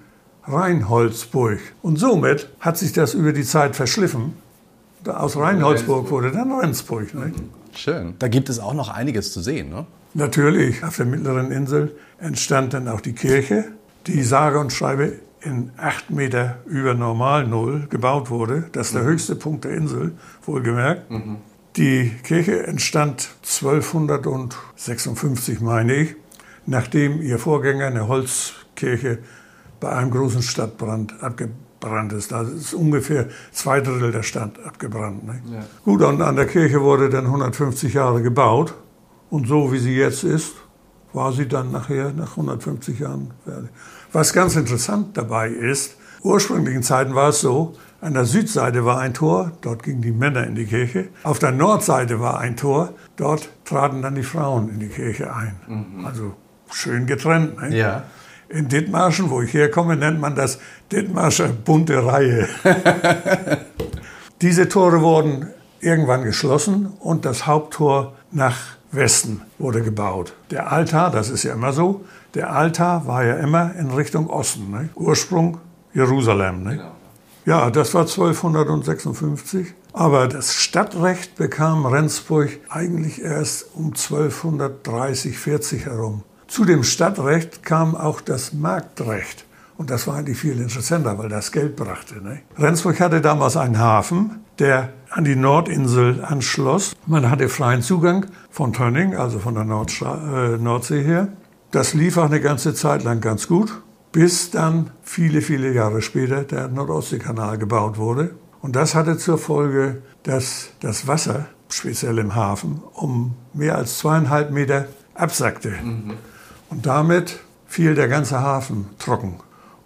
Reinholdsburg. 0.44 1.58
Und 1.82 1.98
somit 1.98 2.48
hat 2.60 2.78
sich 2.78 2.92
das 2.92 3.14
über 3.14 3.32
die 3.32 3.44
Zeit 3.44 3.76
verschliffen. 3.76 4.34
Aus 5.06 5.36
Reinholdsburg 5.36 6.10
wurde 6.10 6.32
dann 6.32 6.52
Rendsburg. 6.52 7.14
Ne? 7.14 7.32
Schön. 7.72 8.14
Da 8.18 8.28
gibt 8.28 8.48
es 8.48 8.58
auch 8.58 8.74
noch 8.74 8.88
einiges 8.88 9.32
zu 9.32 9.40
sehen, 9.40 9.70
ne? 9.70 9.86
Natürlich. 10.14 10.84
Auf 10.84 10.96
der 10.96 11.06
mittleren 11.06 11.50
Insel 11.50 11.96
entstand 12.18 12.74
dann 12.74 12.88
auch 12.88 13.00
die 13.00 13.12
Kirche, 13.12 13.64
die 14.06 14.22
sage 14.22 14.58
und 14.58 14.72
schreibe 14.72 15.12
in 15.40 15.70
acht 15.76 16.10
Meter 16.10 16.58
über 16.66 16.94
Normalnull 16.94 17.86
gebaut 17.88 18.30
wurde. 18.30 18.64
Das 18.72 18.88
ist 18.88 18.94
der 18.94 19.02
mhm. 19.02 19.08
höchste 19.08 19.36
Punkt 19.36 19.64
der 19.64 19.72
Insel, 19.72 20.12
wohlgemerkt. 20.44 21.10
Mhm. 21.10 21.36
Die 21.76 22.10
Kirche 22.24 22.66
entstand 22.66 23.28
1256, 23.42 25.60
meine 25.60 25.94
ich, 25.94 26.16
nachdem 26.66 27.22
ihr 27.22 27.38
Vorgänger 27.38 27.86
eine 27.86 28.08
Holzkirche 28.08 29.18
bei 29.78 29.90
einem 29.90 30.10
großen 30.10 30.42
Stadtbrand 30.42 31.22
abgebrannt 31.22 32.12
ist. 32.14 32.32
Da 32.32 32.42
ist 32.42 32.74
ungefähr 32.74 33.28
zwei 33.52 33.80
Drittel 33.80 34.10
der 34.10 34.24
Stadt 34.24 34.58
abgebrannt. 34.64 35.22
Ja. 35.52 35.60
Gut, 35.84 36.02
und 36.02 36.20
an 36.20 36.34
der 36.34 36.46
Kirche 36.46 36.80
wurde 36.80 37.10
dann 37.10 37.26
150 37.26 37.94
Jahre 37.94 38.22
gebaut. 38.22 38.74
Und 39.30 39.46
so 39.46 39.72
wie 39.72 39.78
sie 39.78 39.94
jetzt 39.94 40.24
ist, 40.24 40.54
war 41.12 41.32
sie 41.32 41.48
dann 41.48 41.72
nachher 41.72 42.12
nach 42.12 42.30
150 42.30 42.98
Jahren 42.98 43.30
fertig. 43.44 43.70
Was 44.12 44.32
ganz 44.32 44.56
interessant 44.56 45.16
dabei 45.16 45.48
ist, 45.48 45.96
ursprünglichen 46.22 46.82
Zeiten 46.82 47.14
war 47.14 47.30
es 47.30 47.40
so, 47.40 47.74
an 48.00 48.14
der 48.14 48.24
Südseite 48.24 48.84
war 48.84 49.00
ein 49.00 49.12
Tor, 49.12 49.52
dort 49.60 49.82
gingen 49.82 50.02
die 50.02 50.12
Männer 50.12 50.46
in 50.46 50.54
die 50.54 50.66
Kirche. 50.66 51.08
Auf 51.24 51.40
der 51.40 51.50
Nordseite 51.50 52.20
war 52.20 52.38
ein 52.38 52.56
Tor, 52.56 52.94
dort 53.16 53.48
traten 53.64 54.02
dann 54.02 54.14
die 54.14 54.22
Frauen 54.22 54.68
in 54.68 54.78
die 54.78 54.88
Kirche 54.88 55.34
ein. 55.34 55.56
Mhm. 55.66 56.06
Also 56.06 56.34
schön 56.70 57.06
getrennt. 57.06 57.60
Ne? 57.60 57.76
Ja. 57.76 58.04
In 58.48 58.68
Dithmarschen, 58.68 59.30
wo 59.30 59.42
ich 59.42 59.52
herkomme, 59.52 59.96
nennt 59.96 60.20
man 60.20 60.34
das 60.34 60.58
Dithmarscher 60.92 61.48
bunte 61.48 62.06
Reihe. 62.06 62.48
Diese 64.40 64.68
Tore 64.68 65.02
wurden 65.02 65.48
irgendwann 65.80 66.22
geschlossen 66.22 66.86
und 67.00 67.24
das 67.24 67.46
Haupttor 67.46 68.14
nach 68.30 68.77
Westen 68.90 69.42
wurde 69.58 69.82
gebaut. 69.82 70.34
Der 70.50 70.72
Altar, 70.72 71.10
das 71.10 71.28
ist 71.30 71.42
ja 71.42 71.52
immer 71.52 71.72
so, 71.72 72.04
der 72.34 72.52
Altar 72.52 73.06
war 73.06 73.24
ja 73.24 73.34
immer 73.36 73.74
in 73.74 73.90
Richtung 73.90 74.28
Osten. 74.30 74.70
Ne? 74.70 74.88
Ursprung 74.94 75.58
Jerusalem. 75.94 76.62
Ne? 76.62 76.76
Genau. 76.76 76.92
Ja, 77.44 77.70
das 77.70 77.94
war 77.94 78.02
1256. 78.02 79.74
Aber 79.92 80.28
das 80.28 80.54
Stadtrecht 80.54 81.36
bekam 81.36 81.86
Rendsburg 81.86 82.50
eigentlich 82.68 83.22
erst 83.22 83.74
um 83.74 83.86
1230, 83.86 85.38
40 85.38 85.86
herum. 85.86 86.22
Zu 86.46 86.64
dem 86.64 86.84
Stadtrecht 86.84 87.62
kam 87.62 87.94
auch 87.94 88.20
das 88.20 88.52
Marktrecht. 88.52 89.44
Und 89.78 89.90
das 89.90 90.08
war 90.08 90.16
eigentlich 90.16 90.38
viel 90.38 90.60
interessanter, 90.60 91.16
weil 91.18 91.28
das 91.28 91.52
Geld 91.52 91.76
brachte. 91.76 92.20
Ne? 92.20 92.40
Rendsburg 92.58 93.00
hatte 93.00 93.20
damals 93.20 93.56
einen 93.56 93.78
Hafen, 93.78 94.40
der 94.58 94.92
an 95.08 95.24
die 95.24 95.36
Nordinsel 95.36 96.24
anschloss. 96.24 96.96
Man 97.06 97.30
hatte 97.30 97.48
freien 97.48 97.80
Zugang 97.80 98.26
von 98.50 98.72
Tönning, 98.72 99.14
also 99.14 99.38
von 99.38 99.54
der 99.54 99.64
Nordstra 99.64 100.54
äh, 100.54 100.58
Nordsee 100.58 101.04
her. 101.04 101.28
Das 101.70 101.94
lief 101.94 102.16
auch 102.16 102.24
eine 102.24 102.40
ganze 102.40 102.74
Zeit 102.74 103.04
lang 103.04 103.20
ganz 103.20 103.46
gut, 103.46 103.80
bis 104.10 104.50
dann 104.50 104.90
viele, 105.02 105.42
viele 105.42 105.72
Jahre 105.72 106.02
später 106.02 106.42
der 106.42 106.66
Nordostseekanal 106.66 107.56
gebaut 107.56 107.98
wurde. 107.98 108.34
Und 108.60 108.74
das 108.74 108.96
hatte 108.96 109.16
zur 109.16 109.38
Folge, 109.38 110.02
dass 110.24 110.70
das 110.80 111.06
Wasser, 111.06 111.46
speziell 111.68 112.18
im 112.18 112.34
Hafen, 112.34 112.82
um 112.94 113.36
mehr 113.54 113.76
als 113.76 113.98
zweieinhalb 113.98 114.50
Meter 114.50 114.86
absackte. 115.14 115.70
Mhm. 115.70 116.14
Und 116.68 116.84
damit 116.84 117.38
fiel 117.66 117.94
der 117.94 118.08
ganze 118.08 118.40
Hafen 118.40 118.86
trocken. 118.98 119.36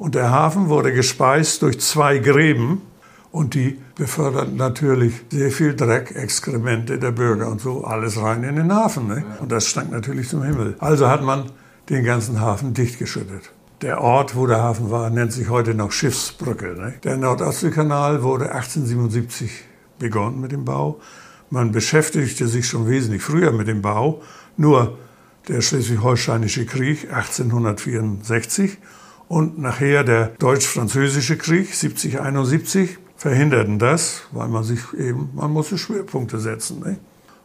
Und 0.02 0.16
der 0.16 0.32
Hafen 0.32 0.68
wurde 0.68 0.92
gespeist 0.92 1.62
durch 1.62 1.78
zwei 1.78 2.18
Gräben 2.18 2.82
und 3.30 3.54
die 3.54 3.78
beförderten 3.94 4.56
natürlich 4.56 5.14
sehr 5.30 5.52
viel 5.52 5.76
Dreck, 5.76 6.16
Exkremente 6.16 6.98
der 6.98 7.12
Bürger 7.12 7.46
und 7.46 7.60
so, 7.60 7.84
alles 7.84 8.20
rein 8.20 8.42
in 8.42 8.56
den 8.56 8.74
Hafen. 8.74 9.06
Ne? 9.06 9.24
Und 9.38 9.52
das 9.52 9.68
stank 9.68 9.92
natürlich 9.92 10.28
zum 10.28 10.42
Himmel. 10.42 10.74
Also 10.80 11.08
hat 11.08 11.22
man 11.22 11.52
den 11.88 12.02
ganzen 12.02 12.40
Hafen 12.40 12.74
dichtgeschüttet. 12.74 13.52
Der 13.80 14.00
Ort, 14.00 14.34
wo 14.34 14.48
der 14.48 14.60
Hafen 14.60 14.90
war, 14.90 15.08
nennt 15.08 15.32
sich 15.32 15.48
heute 15.48 15.72
noch 15.72 15.92
Schiffsbrücke. 15.92 16.74
Ne? 16.74 16.94
Der 17.04 17.16
Nordostseekanal 17.16 18.24
wurde 18.24 18.46
1877 18.46 19.52
begonnen 20.00 20.40
mit 20.40 20.50
dem 20.50 20.64
Bau. 20.64 21.00
Man 21.48 21.70
beschäftigte 21.70 22.48
sich 22.48 22.66
schon 22.66 22.88
wesentlich 22.88 23.22
früher 23.22 23.52
mit 23.52 23.68
dem 23.68 23.82
Bau. 23.82 24.20
Nur 24.56 24.98
der 25.46 25.60
Schleswig-Holsteinische 25.60 26.66
Krieg 26.66 27.08
1864 27.12 28.78
und 29.32 29.58
nachher 29.58 30.04
der 30.04 30.26
Deutsch-Französische 30.38 31.38
Krieg 31.38 31.74
7071 31.74 32.98
verhinderten 33.16 33.78
das, 33.78 34.24
weil 34.30 34.48
man 34.48 34.62
sich 34.62 34.80
eben, 34.92 35.30
man 35.34 35.50
musste 35.50 35.78
Schwerpunkte 35.78 36.38
setzen. 36.38 36.80
Ne? 36.80 36.98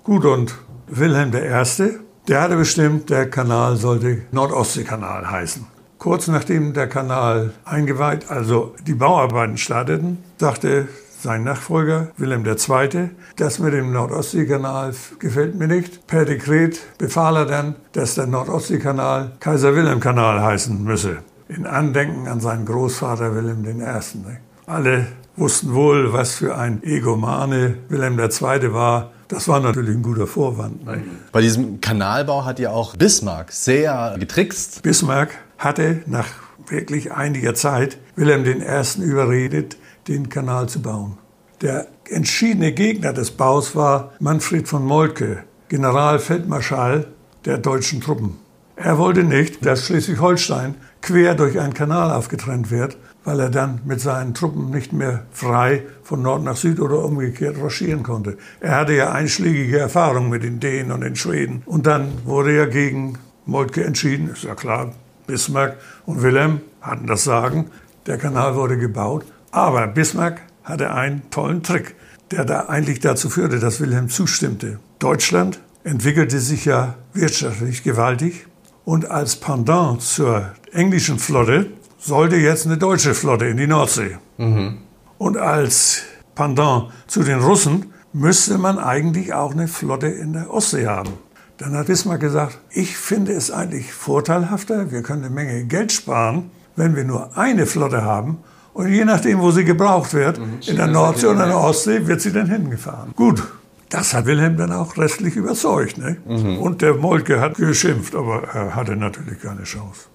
Gut, 0.04 0.26
und 0.26 0.54
Wilhelm 0.88 1.30
I., 1.34 1.92
der 2.28 2.42
hatte 2.42 2.58
bestimmt, 2.58 3.10
der 3.10 3.30
Kanal 3.30 3.78
sollte 3.78 4.24
Nordostseekanal 4.34 5.32
heißen. 5.32 5.66
Kurz 5.98 6.28
nachdem 6.28 6.74
der 6.74 6.90
Kanal 6.90 7.54
eingeweiht, 7.64 8.30
also 8.30 8.76
die 8.86 8.94
Bauarbeiten 8.94 9.58
starteten, 9.58 10.18
sagte 10.38 10.90
sein 11.22 11.46
Nachfolger 11.46 12.10
Wilhelm 12.18 12.46
II., 12.46 13.12
das 13.38 13.60
mit 13.60 13.74
dem 13.74 13.94
Nordostseekanal 13.94 14.94
gefällt 15.20 15.56
mir 15.56 15.68
nicht. 15.68 16.06
Per 16.06 16.26
Dekret 16.26 16.82
befahl 16.98 17.38
er 17.38 17.46
dann, 17.46 17.76
dass 17.94 18.16
der 18.16 18.28
Nordostseekanal 18.28 19.38
Kaiser-Wilhelm-Kanal 19.40 20.42
heißen 20.42 20.84
müsse 20.84 21.20
in 21.50 21.66
Andenken 21.66 22.28
an 22.28 22.40
seinen 22.40 22.66
Großvater 22.66 23.34
Wilhelm 23.36 23.66
I. 23.66 24.38
Alle 24.66 25.08
wussten 25.36 25.74
wohl, 25.74 26.12
was 26.14 26.36
für 26.36 26.58
ein 26.58 26.84
Egomane 26.84 27.78
Wilhelm 27.90 28.20
II. 28.20 28.74
war. 28.74 29.12
Das 29.28 29.48
war 29.48 29.60
natürlich 29.60 29.96
ein 29.96 30.04
guter 30.04 30.28
Vorwand. 30.28 30.86
Ne? 30.86 31.04
Bei 31.32 31.42
diesem 31.42 31.80
Kanalbau 31.82 32.46
hat 32.46 32.60
ja 32.60 32.72
auch 32.72 32.96
Bismarck 32.96 33.52
sehr 33.52 34.16
getrickst. 34.20 34.84
Bismarck 34.84 35.38
hatte 35.58 36.02
nach 36.06 36.28
wirklich 36.68 37.12
einiger 37.12 37.54
Zeit 37.54 37.98
Wilhelm 38.16 38.46
I. 38.46 39.04
überredet, 39.04 39.78
den 40.08 40.30
Kanal 40.30 40.68
zu 40.70 40.82
bauen. 40.82 41.18
Der 41.62 41.88
entschiedene 42.10 42.72
Gegner 42.72 43.14
des 43.14 43.32
Baus 43.32 43.76
war 43.76 44.12
Manfred 44.20 44.68
von 44.68 44.86
Moltke, 44.86 45.44
Generalfeldmarschall 45.70 47.08
der 47.46 47.58
deutschen 47.58 48.02
Truppen. 48.02 48.38
Er 48.76 48.98
wollte 49.00 49.24
nicht, 49.24 49.66
dass 49.66 49.86
Schleswig-Holstein 49.86 50.76
quer 51.08 51.36
durch 51.36 51.58
einen 51.58 51.74
Kanal 51.74 52.12
aufgetrennt 52.12 52.70
wird, 52.70 52.98
weil 53.24 53.40
er 53.40 53.50
dann 53.50 53.80
mit 53.86 54.02
seinen 54.02 54.34
Truppen 54.34 54.72
nicht 54.72 54.92
mehr 54.92 55.24
frei 55.32 55.84
von 56.04 56.22
Nord 56.22 56.44
nach 56.44 56.58
Süd 56.58 56.82
oder 56.82 57.06
umgekehrt 57.06 57.58
marschieren 57.58 58.04
konnte. 58.04 58.38
Er 58.60 58.76
hatte 58.76 58.94
ja 58.94 59.14
einschlägige 59.14 59.80
Erfahrungen 59.80 60.30
mit 60.30 60.44
den 60.44 60.60
Dänen 60.60 60.92
und 60.92 61.00
den 61.02 61.16
Schweden. 61.16 61.64
Und 61.66 61.88
dann 61.88 62.10
wurde 62.26 62.52
er 62.52 62.68
gegen 62.68 63.18
Moltke 63.46 63.86
entschieden, 63.86 64.32
ist 64.32 64.44
ja 64.44 64.54
klar, 64.54 64.92
Bismarck 65.28 65.78
und 66.06 66.22
Wilhelm 66.22 66.60
hatten 66.82 67.08
das 67.08 67.24
Sagen. 67.24 67.72
Der 68.06 68.18
Kanal 68.18 68.56
wurde 68.56 68.78
gebaut. 68.78 69.26
Aber 69.52 69.88
Bismarck 69.88 70.42
hatte 70.66 70.94
einen 70.94 71.30
tollen 71.32 71.64
Trick, 71.64 71.96
der 72.32 72.44
da 72.44 72.66
eigentlich 72.66 73.00
dazu 73.00 73.30
führte, 73.30 73.60
dass 73.60 73.80
Wilhelm 73.80 74.10
zustimmte. 74.10 74.80
Deutschland 75.00 75.62
entwickelte 75.86 76.40
sich 76.40 76.66
ja 76.66 76.96
wirtschaftlich 77.14 77.84
gewaltig 77.84 78.46
und 78.88 79.12
als 79.12 79.36
Pendant 79.36 80.02
zur 80.02 80.54
englischen 80.72 81.20
Flotte 81.20 81.72
sollte 82.00 82.38
jetzt 82.38 82.66
eine 82.66 82.78
deutsche 82.78 83.14
Flotte 83.14 83.46
in 83.46 83.58
die 83.58 83.68
Nordsee. 83.68 84.18
Mhm. 84.38 84.78
Und 85.18 85.36
als 85.36 86.04
Pendant 86.36 86.86
zu 87.06 87.24
den 87.24 87.40
Russen 87.40 87.88
müsste 88.14 88.58
man 88.58 88.80
eigentlich 88.80 89.34
auch 89.34 89.52
eine 89.52 89.68
Flotte 89.68 90.08
in 90.08 90.32
der 90.32 90.54
Ostsee 90.54 90.88
haben. 90.88 91.12
Dann 91.58 91.76
hat 91.76 91.88
Bismarck 91.88 92.22
gesagt, 92.22 92.60
ich 92.70 92.96
finde 92.96 93.34
es 93.34 93.52
eigentlich 93.52 93.92
vorteilhafter, 93.92 94.90
wir 94.90 95.02
können 95.02 95.26
eine 95.26 95.36
Menge 95.36 95.66
Geld 95.66 95.92
sparen, 95.92 96.50
wenn 96.78 96.96
wir 96.96 97.04
nur 97.04 97.38
eine 97.38 97.66
Flotte 97.66 98.04
haben 98.04 98.38
und 98.74 98.90
je 98.90 99.04
nachdem, 99.04 99.42
wo 99.42 99.52
sie 99.52 99.66
gebraucht 99.66 100.14
wird, 100.14 100.40
mhm. 100.40 100.60
in 100.66 100.78
der 100.78 100.88
Nordsee 100.88 101.28
oder 101.28 101.44
in 101.44 101.50
der 101.50 101.60
Ostsee, 101.60 102.08
wird 102.08 102.22
sie 102.22 102.32
dann 102.32 102.50
hingefahren. 102.50 103.12
Gut, 103.18 103.44
das 103.90 104.14
hat 104.14 104.26
Wilhelm 104.26 104.58
dann 104.58 104.72
auch 104.72 104.98
restlich 104.98 105.36
überzeugt. 105.36 105.98
Ne? 105.98 106.18
Mhm. 106.28 106.58
Und 106.58 106.82
der 106.82 106.96
Moltke 106.96 107.40
hat 107.40 107.56
geschimpft, 107.56 108.16
aber 108.16 108.44
er 108.54 108.76
hatte 108.76 108.96
natürlich 108.96 109.42
keine 109.42 109.64
Chance. 109.64 110.08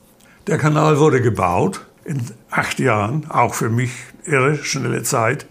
Der 0.46 0.58
Kanal 0.58 0.98
wurde 0.98 1.22
gebaut 1.22 1.86
in 2.04 2.20
acht 2.50 2.80
Jahren, 2.80 3.30
auch 3.30 3.54
für 3.54 3.70
mich 3.70 3.92
irre 4.24 4.56
schnelle 4.56 5.02
Zeit, 5.02 5.46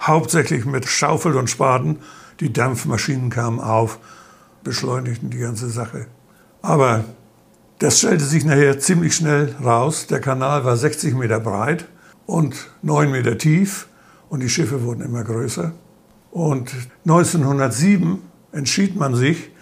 hauptsächlich 0.00 0.64
mit 0.64 0.86
Schaufel 0.86 1.36
und 1.36 1.48
Spaten. 1.48 2.00
Die 2.40 2.52
Dampfmaschinen 2.52 3.30
kamen 3.30 3.60
auf, 3.60 3.98
beschleunigten 4.64 5.30
die 5.30 5.38
ganze 5.38 5.70
Sache. 5.70 6.06
Aber 6.60 7.04
das 7.78 7.98
stellte 7.98 8.24
sich 8.24 8.44
nachher 8.44 8.78
ziemlich 8.78 9.14
schnell 9.14 9.54
raus. 9.62 10.06
Der 10.08 10.20
Kanal 10.20 10.64
war 10.64 10.76
60 10.76 11.14
Meter 11.14 11.40
breit 11.40 11.86
und 12.26 12.70
neun 12.82 13.12
Meter 13.12 13.38
tief 13.38 13.86
und 14.28 14.40
die 14.40 14.48
Schiffe 14.48 14.82
wurden 14.82 15.02
immer 15.02 15.22
größer. 15.22 15.72
Und 16.36 16.70
1907 17.06 18.18
entschied 18.52 18.94
man 18.94 19.14
sich, 19.14 19.52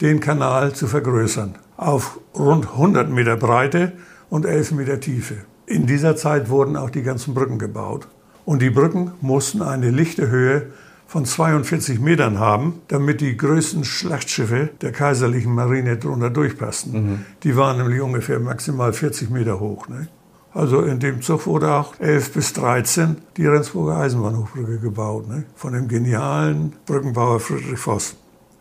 den 0.00 0.18
Kanal 0.18 0.72
zu 0.72 0.86
vergrößern 0.86 1.56
auf 1.76 2.20
rund 2.34 2.68
100 2.68 3.10
Meter 3.10 3.36
Breite 3.36 3.92
und 4.30 4.46
11 4.46 4.72
Meter 4.72 4.98
Tiefe. 4.98 5.44
In 5.66 5.86
dieser 5.86 6.16
Zeit 6.16 6.48
wurden 6.48 6.78
auch 6.78 6.88
die 6.88 7.02
ganzen 7.02 7.34
Brücken 7.34 7.58
gebaut. 7.58 8.08
Und 8.46 8.62
die 8.62 8.70
Brücken 8.70 9.12
mussten 9.20 9.60
eine 9.60 9.90
lichte 9.90 10.30
Höhe 10.30 10.68
von 11.06 11.26
42 11.26 12.00
Metern 12.00 12.38
haben, 12.38 12.80
damit 12.88 13.20
die 13.20 13.36
größten 13.36 13.84
Schlachtschiffe 13.84 14.70
der 14.80 14.92
kaiserlichen 14.92 15.54
Marine 15.54 15.98
drunter 15.98 16.30
durchpassten. 16.30 16.92
Mhm. 16.94 17.24
Die 17.42 17.58
waren 17.58 17.76
nämlich 17.76 18.00
ungefähr 18.00 18.40
maximal 18.40 18.94
40 18.94 19.28
Meter 19.28 19.60
hoch. 19.60 19.86
Ne? 19.88 20.08
Also 20.54 20.82
in 20.82 21.00
dem 21.00 21.22
Zug 21.22 21.46
wurde 21.46 21.72
auch 21.72 21.98
11 21.98 22.32
bis 22.34 22.52
13 22.52 23.16
die 23.36 23.46
Rendsburger 23.46 23.96
Eisenbahnhochbrücke 23.96 24.78
gebaut, 24.78 25.28
ne? 25.28 25.44
von 25.54 25.72
dem 25.72 25.88
genialen 25.88 26.74
Brückenbauer 26.84 27.40
Friedrich 27.40 27.78
Voss. 27.78 28.16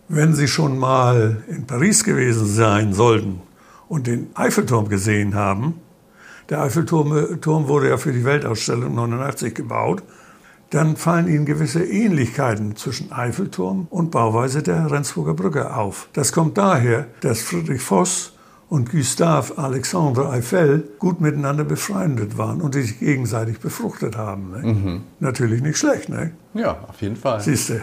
Wenn 0.08 0.34
Sie 0.34 0.48
schon 0.48 0.78
mal 0.78 1.44
in 1.48 1.68
Paris 1.68 2.04
gewesen 2.04 2.46
sein 2.46 2.94
sollten 2.94 3.42
und 3.90 4.08
den 4.08 4.30
Eiffelturm 4.36 4.88
gesehen 4.88 5.36
haben, 5.36 5.76
der 6.50 6.62
Eiffelturm 6.62 7.16
äh, 7.16 7.68
wurde 7.68 7.90
ja 7.90 7.98
für 7.98 8.14
die 8.14 8.24
Weltausstellung 8.24 8.96
89 8.96 9.54
gebaut, 9.54 10.04
dann 10.70 10.96
fallen 10.96 11.28
Ihnen 11.28 11.46
gewisse 11.46 11.84
Ähnlichkeiten 11.84 12.78
zwischen 12.78 13.12
Eiffelturm 13.12 13.88
und 13.90 14.12
Bauweise 14.12 14.64
der 14.64 14.90
Rendsburger 14.90 15.34
Brücke 15.34 15.76
auf. 15.76 16.08
Das 16.14 16.32
kommt 16.32 16.58
daher, 16.58 17.08
dass 17.20 17.42
Friedrich 17.42 17.82
Voss 17.82 18.34
und 18.72 18.90
Gustave 18.90 19.58
Alexandre 19.58 20.30
Eiffel 20.30 20.88
gut 20.98 21.20
miteinander 21.20 21.66
befreundet 21.66 22.38
waren 22.38 22.62
und 22.62 22.74
sich 22.74 23.00
gegenseitig 23.00 23.60
befruchtet 23.60 24.16
haben. 24.16 24.52
Ne? 24.52 24.58
Mhm. 24.60 25.02
Natürlich 25.20 25.62
nicht 25.62 25.78
schlecht, 25.78 26.08
ne? 26.08 26.32
Ja, 26.54 26.78
auf 26.88 27.02
jeden 27.02 27.18
Fall. 27.18 27.42
Siehst 27.42 27.70
du. 27.70 27.82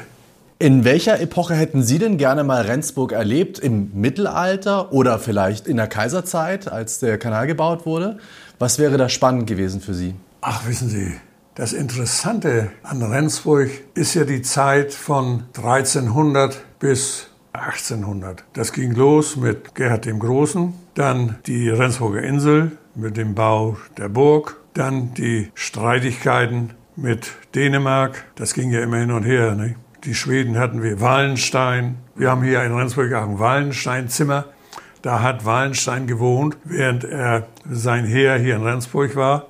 In 0.58 0.84
welcher 0.84 1.20
Epoche 1.20 1.54
hätten 1.54 1.82
Sie 1.82 1.98
denn 1.98 2.16
gerne 2.16 2.42
mal 2.42 2.62
Rendsburg 2.62 3.12
erlebt? 3.12 3.58
Im 3.58 3.90
Mittelalter 4.00 4.90
oder 4.90 5.18
vielleicht 5.18 5.66
in 5.66 5.76
der 5.76 5.88
Kaiserzeit, 5.88 6.72
als 6.72 7.00
der 7.00 7.18
Kanal 7.18 7.46
gebaut 7.46 7.84
wurde? 7.84 8.16
Was 8.58 8.78
wäre 8.78 8.96
da 8.96 9.10
spannend 9.10 9.46
gewesen 9.46 9.82
für 9.82 9.92
Sie? 9.92 10.14
Ach, 10.40 10.66
wissen 10.66 10.88
Sie, 10.88 11.12
das 11.54 11.74
Interessante 11.74 12.70
an 12.82 13.02
Rendsburg 13.02 13.68
ist 13.92 14.14
ja 14.14 14.24
die 14.24 14.40
Zeit 14.40 14.94
von 14.94 15.42
1300 15.54 16.58
bis 16.78 17.27
1800. 17.62 18.44
Das 18.52 18.72
ging 18.72 18.94
los 18.94 19.36
mit 19.36 19.74
Gerhard 19.74 20.04
dem 20.04 20.18
Großen, 20.18 20.74
dann 20.94 21.36
die 21.46 21.68
Rendsburger 21.68 22.22
Insel 22.22 22.72
mit 22.94 23.16
dem 23.16 23.34
Bau 23.34 23.76
der 23.96 24.08
Burg, 24.08 24.56
dann 24.74 25.14
die 25.14 25.50
Streitigkeiten 25.54 26.74
mit 26.96 27.32
Dänemark. 27.54 28.24
Das 28.34 28.54
ging 28.54 28.70
ja 28.70 28.80
immer 28.80 28.98
hin 28.98 29.12
und 29.12 29.22
her. 29.22 29.54
Ne? 29.54 29.76
Die 30.04 30.14
Schweden 30.14 30.58
hatten 30.58 30.82
wir 30.82 31.00
Wallenstein. 31.00 31.96
Wir 32.14 32.30
haben 32.30 32.42
hier 32.42 32.62
in 32.62 32.74
Rendsburg 32.74 33.12
auch 33.12 33.28
ein 33.28 33.38
Wallenstein-Zimmer. 33.38 34.46
Da 35.02 35.22
hat 35.22 35.44
Wallenstein 35.44 36.06
gewohnt, 36.06 36.56
während 36.64 37.04
er 37.04 37.46
sein 37.70 38.04
Heer 38.04 38.36
hier 38.36 38.56
in 38.56 38.62
Rendsburg 38.62 39.14
war, 39.14 39.46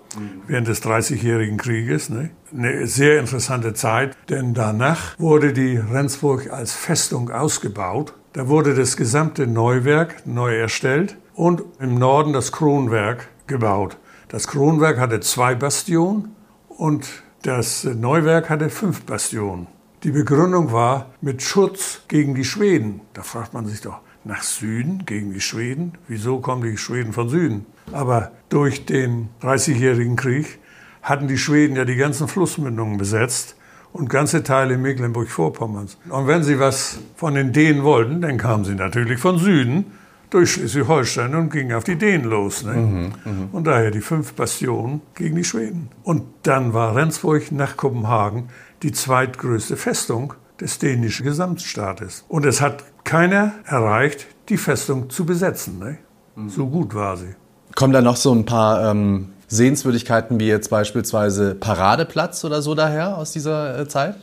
während 0.46 0.68
des 0.68 0.80
Dreißigjährigen 0.80 1.56
Krieges. 1.56 2.08
Ne? 2.08 2.30
Eine 2.52 2.86
sehr 2.86 3.20
interessante 3.20 3.74
Zeit, 3.74 4.16
denn 4.28 4.54
danach 4.54 5.18
wurde 5.18 5.52
die 5.52 5.76
Rendsburg 5.76 6.50
als 6.52 6.72
Festung 6.72 7.30
ausgebaut. 7.30 8.14
Da 8.32 8.48
wurde 8.48 8.74
das 8.74 8.96
gesamte 8.96 9.46
Neuwerk 9.46 10.26
neu 10.26 10.56
erstellt 10.56 11.16
und 11.34 11.62
im 11.80 11.94
Norden 11.98 12.32
das 12.32 12.52
Kronwerk 12.52 13.28
gebaut. 13.46 13.96
Das 14.28 14.46
Kronwerk 14.46 14.98
hatte 14.98 15.20
zwei 15.20 15.54
Bastionen 15.54 16.34
und 16.68 17.08
das 17.42 17.84
Neuwerk 17.84 18.50
hatte 18.50 18.68
fünf 18.68 19.02
Bastionen. 19.02 19.68
Die 20.04 20.10
Begründung 20.10 20.70
war 20.70 21.06
mit 21.20 21.42
Schutz 21.42 22.02
gegen 22.06 22.34
die 22.34 22.44
Schweden. 22.44 23.00
Da 23.14 23.22
fragt 23.22 23.54
man 23.54 23.66
sich 23.66 23.80
doch, 23.80 24.00
nach 24.24 24.42
Süden 24.42 25.04
gegen 25.06 25.32
die 25.32 25.40
Schweden. 25.40 25.92
Wieso 26.08 26.40
kommen 26.40 26.62
die 26.62 26.76
Schweden 26.76 27.12
von 27.12 27.28
Süden? 27.28 27.66
Aber 27.92 28.32
durch 28.48 28.84
den 28.84 29.28
Dreißigjährigen 29.40 30.16
Krieg 30.16 30.58
hatten 31.02 31.28
die 31.28 31.38
Schweden 31.38 31.76
ja 31.76 31.84
die 31.84 31.96
ganzen 31.96 32.28
Flussmündungen 32.28 32.98
besetzt 32.98 33.56
und 33.92 34.10
ganze 34.10 34.42
Teile 34.42 34.76
Mecklenburg-Vorpommerns. 34.76 35.98
Und 36.08 36.26
wenn 36.26 36.42
sie 36.42 36.58
was 36.58 36.98
von 37.16 37.34
den 37.34 37.52
Dänen 37.52 37.82
wollten, 37.84 38.20
dann 38.20 38.36
kamen 38.36 38.64
sie 38.64 38.74
natürlich 38.74 39.18
von 39.18 39.38
Süden 39.38 39.86
durch 40.30 40.52
Schleswig-Holstein 40.52 41.34
und 41.34 41.50
gingen 41.50 41.72
auf 41.72 41.84
die 41.84 41.96
Dänen 41.96 42.28
los. 42.28 42.62
Ne? 42.64 42.74
Mhm, 42.74 43.12
mh. 43.24 43.48
Und 43.52 43.66
daher 43.66 43.90
die 43.90 44.02
fünf 44.02 44.34
Bastionen 44.34 45.00
gegen 45.14 45.36
die 45.36 45.44
Schweden. 45.44 45.88
Und 46.02 46.24
dann 46.42 46.74
war 46.74 46.94
Rendsburg 46.94 47.50
nach 47.50 47.76
Kopenhagen 47.76 48.50
die 48.82 48.92
zweitgrößte 48.92 49.76
Festung 49.76 50.34
des 50.60 50.78
dänischen 50.78 51.24
Gesamtstaates. 51.24 52.24
Und 52.28 52.44
es 52.44 52.60
hat 52.60 52.84
keiner 53.08 53.52
erreicht, 53.64 54.26
die 54.50 54.58
Festung 54.58 55.08
zu 55.08 55.24
besetzen. 55.24 55.78
Ne? 55.78 55.98
Mhm. 56.36 56.50
So 56.50 56.66
gut 56.66 56.94
war 56.94 57.16
sie. 57.16 57.34
Kommen 57.74 57.94
da 57.94 58.02
noch 58.02 58.16
so 58.16 58.34
ein 58.34 58.44
paar 58.44 58.90
ähm, 58.90 59.30
Sehenswürdigkeiten 59.46 60.38
wie 60.38 60.46
jetzt 60.46 60.68
beispielsweise 60.68 61.54
Paradeplatz 61.54 62.44
oder 62.44 62.60
so 62.60 62.74
daher 62.74 63.16
aus 63.16 63.32
dieser 63.32 63.78
äh, 63.80 63.88
Zeit? 63.88 64.16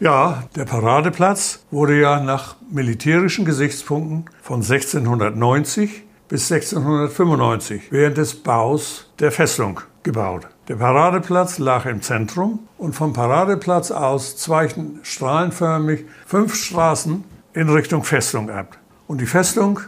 Ja, 0.00 0.44
der 0.56 0.64
Paradeplatz 0.64 1.60
wurde 1.70 2.00
ja 2.00 2.20
nach 2.20 2.56
militärischen 2.70 3.44
Gesichtspunkten 3.44 4.24
von 4.40 4.62
1690 4.62 6.02
bis 6.28 6.50
1695 6.50 7.92
während 7.92 8.16
des 8.16 8.34
Baus 8.34 9.10
der 9.18 9.30
Festung 9.30 9.80
gebaut. 10.02 10.48
Der 10.68 10.76
Paradeplatz 10.76 11.58
lag 11.58 11.84
im 11.84 12.00
Zentrum 12.00 12.60
und 12.78 12.94
vom 12.94 13.12
Paradeplatz 13.12 13.90
aus 13.90 14.38
zweigten 14.38 15.00
strahlenförmig 15.02 16.06
fünf 16.26 16.54
Straßen 16.54 17.24
in 17.54 17.68
Richtung 17.68 18.04
Festung 18.04 18.50
ab. 18.50 18.78
Und 19.06 19.20
die 19.20 19.26
Festung, 19.26 19.80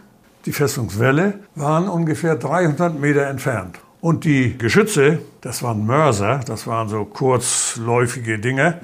die 0.46 0.53
Festungswelle, 0.53 1.40
waren 1.55 1.88
ungefähr 1.88 2.37
300 2.37 2.98
Meter 2.98 3.27
entfernt. 3.27 3.79
Und 4.00 4.24
die 4.24 4.59
Geschütze, 4.59 5.20
das 5.40 5.62
waren 5.62 5.87
Mörser, 5.87 6.40
das 6.46 6.66
waren 6.66 6.88
so 6.88 7.07
kurzläufige 7.07 8.38
Dinge, 8.38 8.81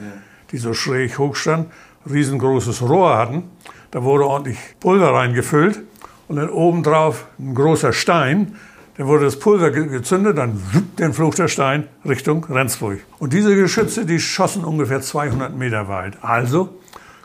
die 0.51 0.57
so 0.57 0.73
schräg 0.73 1.19
hochstanden, 1.19 1.71
riesengroßes 2.11 2.81
Rohr 2.81 3.19
hatten. 3.19 3.45
Da 3.91 4.03
wurde 4.03 4.25
ordentlich 4.25 4.59
Pulver 4.81 5.13
reingefüllt 5.13 5.83
und 6.29 6.37
dann 6.37 6.49
obendrauf 6.49 7.27
ein 7.39 7.55
großer 7.55 7.93
Stein, 7.93 8.57
dann 8.97 9.07
wurde 9.09 9.25
das 9.25 9.39
Pulver 9.39 9.71
gezündet, 9.71 10.39
dann 10.39 10.63
den 10.99 11.13
flog 11.13 11.35
der 11.35 11.49
Stein 11.49 11.89
Richtung 12.07 12.45
Rendsburg. 12.45 13.01
Und 13.19 13.33
diese 13.33 13.55
Geschütze, 13.55 14.07
die 14.07 14.21
schossen 14.21 14.65
ungefähr 14.65 15.01
200 15.01 15.57
Meter 15.57 15.89
weit. 15.89 16.19
Also 16.23 16.80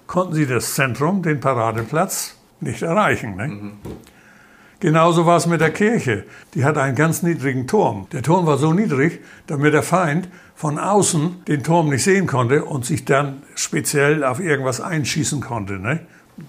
konnten 0.07 0.33
sie 0.33 0.45
das 0.45 0.75
Zentrum, 0.75 1.21
den 1.21 1.39
Paradeplatz, 1.39 2.35
nicht 2.61 2.81
erreichen. 2.81 3.35
Ne? 3.35 3.47
Mhm. 3.47 3.71
Genauso 4.79 5.25
war 5.25 5.37
es 5.37 5.47
mit 5.47 5.61
der 5.61 5.71
Kirche. 5.71 6.25
Die 6.53 6.63
hat 6.65 6.77
einen 6.77 6.95
ganz 6.95 7.23
niedrigen 7.23 7.65
Turm. 7.65 8.07
Der 8.11 8.21
Turm 8.21 8.45
war 8.45 8.57
so 8.57 8.73
niedrig, 8.73 9.19
damit 9.47 9.73
der 9.73 9.83
Feind 9.83 10.27
von 10.55 10.77
außen 10.77 11.45
den 11.47 11.63
Turm 11.63 11.89
nicht 11.89 12.03
sehen 12.03 12.27
konnte 12.27 12.65
und 12.65 12.85
sich 12.85 13.05
dann 13.05 13.41
speziell 13.55 14.23
auf 14.23 14.39
irgendwas 14.39 14.81
einschießen 14.81 15.41
konnte, 15.41 15.79
ne? 15.79 16.01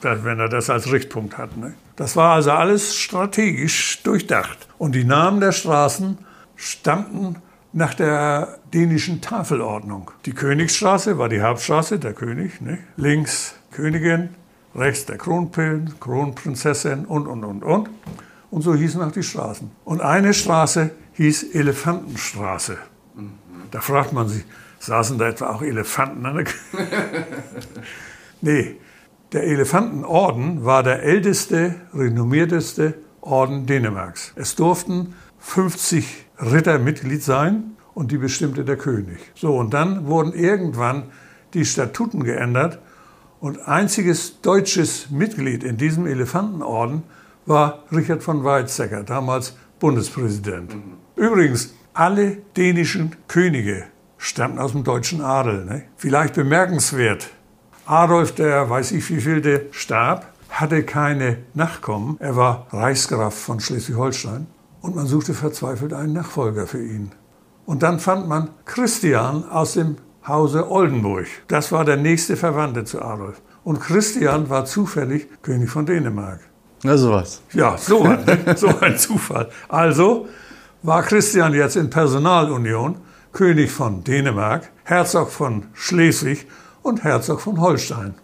wenn 0.02 0.38
er 0.38 0.48
das 0.48 0.68
als 0.70 0.92
Richtpunkt 0.92 1.38
hat. 1.38 1.56
Ne? 1.56 1.74
Das 1.94 2.16
war 2.16 2.34
also 2.34 2.50
alles 2.50 2.96
strategisch 2.96 4.02
durchdacht. 4.02 4.68
Und 4.78 4.94
die 4.94 5.04
Namen 5.04 5.40
der 5.40 5.52
Straßen 5.52 6.18
stammten 6.56 7.36
nach 7.76 7.92
der 7.92 8.58
dänischen 8.72 9.20
Tafelordnung. 9.20 10.10
Die 10.24 10.32
Königsstraße 10.32 11.18
war 11.18 11.28
die 11.28 11.42
Hauptstraße, 11.42 11.98
der 11.98 12.14
König, 12.14 12.62
ne? 12.62 12.78
links 12.96 13.54
Königin, 13.70 14.30
rechts 14.74 15.04
der 15.04 15.18
Kronpilz, 15.18 16.00
Kronprinzessin 16.00 17.04
und, 17.04 17.26
und, 17.26 17.44
und, 17.44 17.62
und. 17.62 17.90
Und 18.50 18.62
so 18.62 18.74
hießen 18.74 19.02
auch 19.02 19.12
die 19.12 19.22
Straßen. 19.22 19.70
Und 19.84 20.00
eine 20.00 20.32
Straße 20.32 20.90
hieß 21.12 21.54
Elefantenstraße. 21.54 22.78
Mhm. 23.14 23.32
Da 23.70 23.82
fragt 23.82 24.14
man 24.14 24.28
sich, 24.28 24.44
saßen 24.78 25.18
da 25.18 25.28
etwa 25.28 25.50
auch 25.50 25.60
Elefanten 25.60 26.24
an 26.24 26.36
der 26.36 26.46
Nee, 28.40 28.76
der 29.32 29.42
Elefantenorden 29.42 30.64
war 30.64 30.82
der 30.82 31.02
älteste, 31.02 31.74
renommierteste 31.92 32.94
Orden 33.20 33.66
Dänemarks. 33.66 34.32
Es 34.34 34.54
durften 34.54 35.14
50 35.40 36.25
Ritter 36.40 36.78
Mitglied 36.78 37.22
sein 37.22 37.76
und 37.94 38.12
die 38.12 38.18
bestimmte 38.18 38.64
der 38.64 38.76
König. 38.76 39.18
So, 39.34 39.56
und 39.56 39.72
dann 39.72 40.06
wurden 40.06 40.32
irgendwann 40.32 41.04
die 41.54 41.64
Statuten 41.64 42.24
geändert 42.24 42.78
und 43.40 43.66
einziges 43.66 44.40
deutsches 44.42 45.10
Mitglied 45.10 45.64
in 45.64 45.76
diesem 45.76 46.06
Elefantenorden 46.06 47.02
war 47.46 47.84
Richard 47.92 48.22
von 48.22 48.44
Weizsäcker, 48.44 49.02
damals 49.02 49.56
Bundespräsident. 49.78 50.74
Mhm. 50.74 50.82
Übrigens, 51.14 51.74
alle 51.94 52.38
dänischen 52.56 53.16
Könige 53.28 53.84
stammten 54.18 54.58
aus 54.58 54.72
dem 54.72 54.84
deutschen 54.84 55.20
Adel. 55.20 55.64
Ne? 55.64 55.84
Vielleicht 55.96 56.34
bemerkenswert, 56.34 57.30
Adolf, 57.86 58.34
der 58.34 58.68
weiß 58.68 58.92
ich 58.92 59.08
wie 59.10 59.20
vielte, 59.20 59.66
starb, 59.70 60.32
hatte 60.50 60.82
keine 60.82 61.38
Nachkommen. 61.54 62.16
Er 62.18 62.36
war 62.36 62.66
Reichsgraf 62.70 63.34
von 63.34 63.60
Schleswig-Holstein 63.60 64.46
und 64.86 64.94
man 64.94 65.06
suchte 65.08 65.34
verzweifelt 65.34 65.92
einen 65.92 66.12
Nachfolger 66.12 66.68
für 66.68 66.80
ihn. 66.82 67.10
Und 67.66 67.82
dann 67.82 67.98
fand 67.98 68.28
man 68.28 68.50
Christian 68.64 69.42
aus 69.50 69.72
dem 69.72 69.96
Hause 70.26 70.70
Oldenburg. 70.70 71.26
Das 71.48 71.72
war 71.72 71.84
der 71.84 71.96
nächste 71.96 72.36
Verwandte 72.36 72.84
zu 72.84 73.02
Adolf. 73.02 73.42
Und 73.64 73.80
Christian 73.80 74.48
war 74.48 74.64
zufällig 74.64 75.26
König 75.42 75.70
von 75.70 75.86
Dänemark. 75.86 76.38
Na 76.84 76.96
sowas. 76.96 77.42
Ja, 77.52 77.76
so 77.76 78.04
ein, 78.04 78.24
so 78.56 78.68
ein 78.80 78.96
Zufall. 78.96 79.48
Also 79.68 80.28
war 80.84 81.02
Christian 81.02 81.52
jetzt 81.52 81.74
in 81.74 81.90
Personalunion 81.90 82.98
König 83.32 83.72
von 83.72 84.04
Dänemark, 84.04 84.70
Herzog 84.84 85.30
von 85.30 85.66
Schleswig 85.74 86.46
und 86.82 87.02
Herzog 87.02 87.40
von 87.40 87.60
Holstein. 87.60 88.14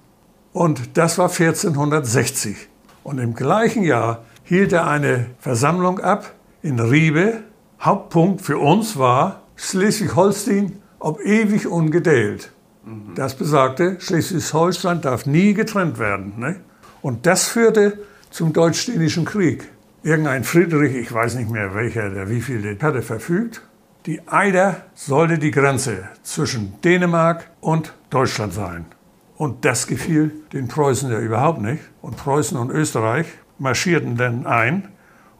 Und 0.52 0.96
das 0.96 1.18
war 1.18 1.28
1460. 1.28 2.68
Und 3.02 3.18
im 3.18 3.34
gleichen 3.34 3.82
Jahr 3.82 4.22
hielt 4.44 4.72
er 4.72 4.86
eine 4.86 5.26
Versammlung 5.40 5.98
ab 5.98 6.32
in 6.62 6.80
Riebe. 6.80 7.42
Hauptpunkt 7.80 8.42
für 8.42 8.58
uns 8.58 8.96
war 8.96 9.42
Schleswig-Holstein 9.56 10.82
ob 11.02 11.20
ewig 11.20 11.66
ungedeelt. 11.66 12.52
Mhm. 12.84 13.14
Das 13.14 13.34
besagte, 13.34 14.00
Schleswig-Holstein 14.00 15.00
darf 15.00 15.26
nie 15.26 15.52
getrennt 15.54 15.98
werden. 15.98 16.34
Ne? 16.38 16.60
Und 17.02 17.26
das 17.26 17.48
führte 17.48 17.98
zum 18.30 18.52
Deutsch-Dänischen 18.52 19.24
Krieg. 19.24 19.68
Irgendein 20.04 20.44
Friedrich, 20.44 20.94
ich 20.94 21.12
weiß 21.12 21.34
nicht 21.34 21.50
mehr 21.50 21.74
welcher, 21.74 22.10
der 22.10 22.30
wie 22.30 22.40
viel 22.40 22.78
hatte 22.80 23.02
verfügt. 23.02 23.62
Die 24.06 24.26
Eider 24.26 24.82
sollte 24.94 25.38
die 25.38 25.52
Grenze 25.52 26.08
zwischen 26.22 26.80
Dänemark 26.82 27.50
und 27.60 27.94
Deutschland 28.10 28.52
sein. 28.52 28.86
Und 29.36 29.64
das 29.64 29.86
gefiel 29.86 30.32
den 30.52 30.68
Preußen 30.68 31.10
ja 31.10 31.20
überhaupt 31.20 31.60
nicht. 31.60 31.82
Und 32.00 32.16
Preußen 32.16 32.56
und 32.56 32.70
Österreich 32.70 33.26
marschierten 33.58 34.16
dann 34.16 34.46
ein 34.46 34.88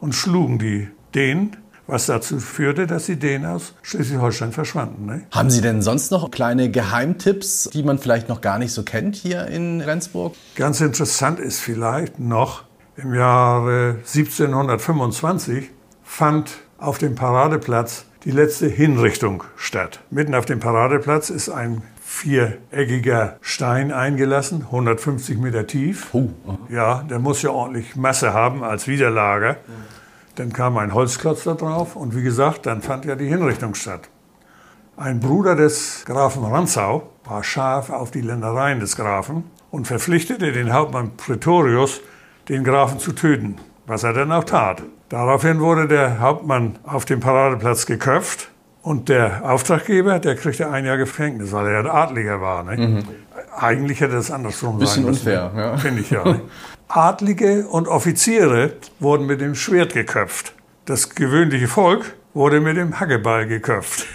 und 0.01 0.15
schlugen 0.15 0.59
die 0.59 0.89
Dänen 1.15 1.57
was 1.87 2.07
dazu 2.07 2.39
führte, 2.39 2.87
dass 2.87 3.07
die 3.07 3.17
Dänen 3.17 3.47
aus 3.47 3.75
Schleswig-Holstein 3.83 4.53
verschwanden. 4.53 5.07
Ne? 5.07 5.23
Haben 5.31 5.51
Sie 5.51 5.61
denn 5.61 5.83
sonst 5.83 6.11
noch 6.11 6.31
kleine 6.31 6.71
Geheimtipps, 6.71 7.71
die 7.73 7.83
man 7.83 7.99
vielleicht 7.99 8.29
noch 8.29 8.41
gar 8.41 8.59
nicht 8.59 8.73
so 8.73 8.83
kennt 8.83 9.17
hier 9.17 9.47
in 9.49 9.81
Rendsburg? 9.81 10.35
Ganz 10.55 10.81
interessant 10.81 11.41
ist 11.41 11.61
vielleicht 11.61 12.19
noch, 12.19 12.65
im 12.97 13.15
Jahre 13.15 13.97
1725 14.07 15.71
fand 16.03 16.51
auf 16.79 16.99
dem 16.99 17.15
Paradeplatz 17.15 18.05
die 18.25 18.31
letzte 18.31 18.69
Hinrichtung 18.69 19.45
statt. 19.57 20.01
Mitten 20.11 20.35
auf 20.35 20.45
dem 20.45 20.61
Paradeplatz 20.61 21.31
ist 21.31 21.49
ein 21.49 21.83
viereckiger 22.01 23.39
Stein 23.41 23.93
eingelassen, 23.93 24.63
150 24.63 25.39
Meter 25.39 25.67
tief. 25.67 26.09
Oh. 26.13 26.29
Ja, 26.69 27.03
der 27.03 27.19
muss 27.19 27.43
ja 27.43 27.51
ordentlich 27.51 27.97
Masse 27.97 28.33
haben 28.33 28.63
als 28.63 28.87
Widerlager. 28.87 29.57
Dann 30.37 30.53
kam 30.53 30.79
ein 30.79 30.95
Holzklotz 30.95 31.45
da 31.45 31.55
drauf 31.55 31.95
und 31.97 32.17
wie 32.17 32.23
gesagt, 32.23 32.67
dann 32.67 32.81
fand 32.81 33.05
ja 33.05 33.17
die 33.17 33.29
Hinrichtung 33.29 33.75
statt. 33.75 34.09
Ein 34.97 35.21
Bruder 35.21 35.57
des 35.57 36.05
Grafen 36.07 36.45
Ranzau 36.45 37.11
war 37.25 37.43
scharf 37.45 37.91
auf 37.91 38.11
die 38.11 38.21
Ländereien 38.21 38.81
des 38.81 38.97
Grafen 38.97 39.45
und 39.71 39.87
verpflichtete 39.87 40.53
den 40.53 40.73
Hauptmann 40.73 41.17
Pretorius, 41.17 42.01
den 42.49 42.65
Grafen 42.65 42.99
zu 42.99 43.13
töten, 43.13 43.57
was 43.87 44.05
er 44.05 44.13
dann 44.13 44.33
auch 44.33 44.45
tat. 44.45 44.83
Daraufhin 45.09 45.61
wurde 45.61 45.89
der 45.89 46.21
Hauptmann 46.21 46.79
auf 46.85 47.05
dem 47.05 47.21
Paradeplatz 47.21 47.87
geköpft 47.87 48.51
und 48.83 49.09
der 49.09 49.51
Auftraggeber, 49.51 50.19
der 50.19 50.37
kriegte 50.37 50.71
ein 50.71 50.85
Jahr 50.85 50.97
Gefängnis, 50.97 51.53
weil 51.53 51.69
er 51.69 51.81
ein 51.81 51.87
Adliger 51.87 52.41
war. 52.41 52.63
Ne? 52.65 52.77
Mhm. 52.77 53.05
Eigentlich 53.57 54.01
hätte 54.01 54.15
das 54.15 54.31
andersrum 54.31 54.79
sein 54.85 55.05
müssen. 55.05 55.07
Bisschen 55.07 55.29
unfair, 55.39 55.53
ja. 55.55 55.77
Finde 55.77 56.01
ich 56.01 56.11
ja. 56.11 56.25
Ne? 56.25 56.41
Adlige 56.89 57.67
und 57.69 57.89
Offiziere 57.89 58.75
wurden 58.99 59.27
mit 59.27 59.41
dem 59.41 59.55
Schwert 59.55 59.95
geköpft. 59.95 60.55
Das 60.85 61.15
gewöhnliche 61.15 61.69
Volk 61.69 62.15
wurde 62.35 62.61
mit 62.61 62.77
dem 62.77 62.99
Hackebeil 62.99 63.47
geköpft. 63.47 64.07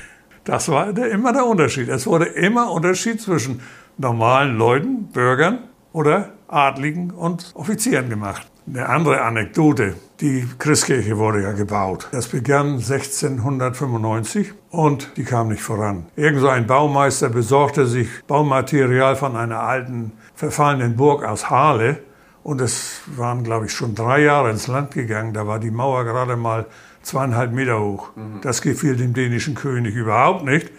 Das 0.44 0.70
war 0.70 0.94
der, 0.94 1.12
immer 1.12 1.34
der 1.34 1.46
Unterschied. 1.46 1.90
Es 1.90 2.08
wurde 2.08 2.26
immer 2.26 2.72
Unterschied 2.72 3.22
zwischen 3.22 3.62
normalen 3.98 4.58
Leuten, 4.58 5.08
Bürgern 5.08 5.60
oder 5.92 6.34
Adligen 6.48 7.12
und 7.12 7.52
Offizieren 7.56 8.10
gemacht. 8.10 8.48
Eine 8.68 8.90
andere 8.90 9.22
Anekdote. 9.22 9.96
Die 10.20 10.46
Christkirche 10.60 11.18
wurde 11.18 11.42
ja 11.42 11.54
gebaut. 11.54 12.10
Das 12.12 12.28
begann 12.28 12.74
1695 12.74 14.52
und 14.72 15.12
die 15.16 15.24
kam 15.24 15.48
nicht 15.48 15.62
voran. 15.62 16.08
Irgend 16.18 16.42
so 16.42 16.50
ein 16.50 16.68
Baumeister 16.68 17.30
besorgte 17.30 17.86
sich 17.86 18.10
Baumaterial 18.28 19.16
von 19.16 19.38
einer 19.38 19.62
alten, 19.62 20.12
verfallenen 20.36 20.98
Burg 20.98 21.24
aus 21.24 21.50
Hahle 21.50 22.00
und 22.44 22.60
es 22.60 23.02
waren, 23.16 23.44
glaube 23.44 23.68
ich, 23.68 23.72
schon 23.72 23.96
drei 23.96 24.22
Jahre 24.22 24.52
ins 24.52 24.68
Land 24.68 24.92
gegangen. 24.92 25.34
Da 25.34 25.48
war 25.48 25.60
die 25.60 25.72
Mauer 25.72 26.04
gerade 26.04 26.36
mal 26.36 26.66
zweieinhalb 27.04 27.54
Meter 27.54 27.80
hoch. 27.80 28.10
Mhm. 28.16 28.42
Das 28.42 28.62
gefiel 28.62 28.98
dem 28.98 29.14
dänischen 29.14 29.56
König 29.56 29.96
überhaupt 29.96 30.44
nicht. 30.44 30.72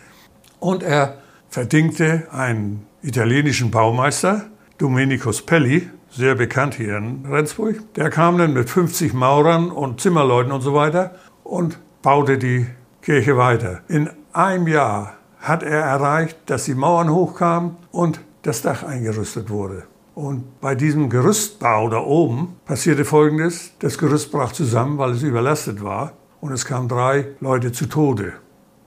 Und 0.60 0.82
er 0.82 1.18
verdingte 1.48 2.26
einen 2.32 2.86
italienischen 3.02 3.70
Baumeister, 3.70 4.46
Domenico 4.76 5.30
Pelli, 5.46 5.88
sehr 6.18 6.34
bekannt 6.34 6.74
hier 6.74 6.96
in 6.96 7.24
Rendsburg. 7.24 7.94
Der 7.94 8.10
kam 8.10 8.38
dann 8.38 8.52
mit 8.52 8.68
50 8.68 9.14
Maurern 9.14 9.70
und 9.70 10.00
Zimmerleuten 10.00 10.50
und 10.50 10.60
so 10.60 10.74
weiter 10.74 11.14
und 11.44 11.78
baute 12.02 12.38
die 12.38 12.66
Kirche 13.02 13.36
weiter. 13.36 13.82
In 13.86 14.10
einem 14.32 14.66
Jahr 14.66 15.14
hat 15.38 15.62
er 15.62 15.80
erreicht, 15.80 16.36
dass 16.46 16.64
die 16.64 16.74
Mauern 16.74 17.10
hochkamen 17.10 17.76
und 17.92 18.20
das 18.42 18.62
Dach 18.62 18.82
eingerüstet 18.82 19.48
wurde. 19.48 19.84
Und 20.16 20.60
bei 20.60 20.74
diesem 20.74 21.08
Gerüstbau 21.08 21.88
da 21.88 22.00
oben 22.00 22.56
passierte 22.66 23.04
Folgendes. 23.04 23.72
Das 23.78 23.96
Gerüst 23.96 24.32
brach 24.32 24.50
zusammen, 24.50 24.98
weil 24.98 25.12
es 25.12 25.22
überlastet 25.22 25.84
war. 25.84 26.14
Und 26.40 26.50
es 26.50 26.64
kamen 26.64 26.88
drei 26.88 27.28
Leute 27.40 27.70
zu 27.70 27.86
Tode. 27.86 28.32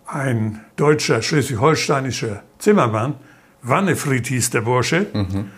Ein 0.06 0.60
deutscher 0.76 1.22
schleswig-holsteinischer 1.22 2.44
Zimmermann, 2.60 3.16
Wannefried 3.62 4.28
hieß 4.28 4.50
der 4.50 4.62
Bursche, 4.62 5.08
mhm. 5.14 5.52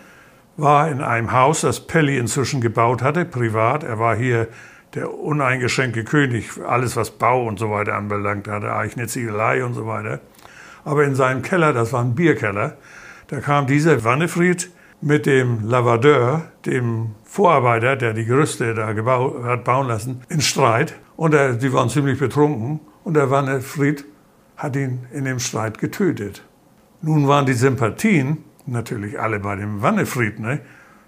War 0.57 0.89
in 0.89 1.01
einem 1.01 1.31
Haus, 1.31 1.61
das 1.61 1.79
Pelli 1.87 2.17
inzwischen 2.17 2.61
gebaut 2.61 3.01
hatte, 3.01 3.25
privat. 3.25 3.83
Er 3.83 3.99
war 3.99 4.15
hier 4.15 4.47
der 4.93 5.13
uneingeschränkte 5.13 6.03
König, 6.03 6.51
alles 6.67 6.95
was 6.95 7.11
Bau 7.11 7.47
und 7.47 7.57
so 7.59 7.71
weiter 7.71 7.95
anbelangt 7.95 8.47
hatte, 8.47 8.73
eine 8.73 9.07
Ziegelei 9.07 9.63
und 9.63 9.73
so 9.73 9.87
weiter. 9.87 10.19
Aber 10.85 11.03
in 11.03 11.15
seinem 11.15 11.41
Keller, 11.41 11.73
das 11.73 11.93
war 11.93 12.01
ein 12.01 12.13
Bierkeller, 12.13 12.77
da 13.27 13.39
kam 13.39 13.65
dieser 13.65 14.03
Wannefried 14.03 14.69
mit 15.01 15.25
dem 15.25 15.67
Lavadeur, 15.67 16.43
dem 16.65 17.15
Vorarbeiter, 17.23 17.95
der 17.95 18.13
die 18.13 18.25
Gerüste 18.25 18.73
da 18.73 18.93
gebaut, 18.93 19.43
hat 19.43 19.63
bauen 19.63 19.87
lassen, 19.87 20.21
in 20.29 20.41
Streit. 20.41 20.95
Und 21.15 21.33
er, 21.33 21.53
die 21.53 21.73
waren 21.73 21.89
ziemlich 21.89 22.19
betrunken. 22.19 22.79
Und 23.03 23.15
der 23.15 23.29
Wannefried 23.29 24.05
hat 24.55 24.75
ihn 24.75 25.05
in 25.11 25.25
dem 25.25 25.39
Streit 25.39 25.77
getötet. 25.77 26.43
Nun 27.01 27.27
waren 27.27 27.45
die 27.45 27.53
Sympathien 27.53 28.43
natürlich 28.65 29.19
alle 29.19 29.39
bei 29.39 29.55
dem 29.55 29.81
Wannefried. 29.81 30.39
Ne? 30.39 30.59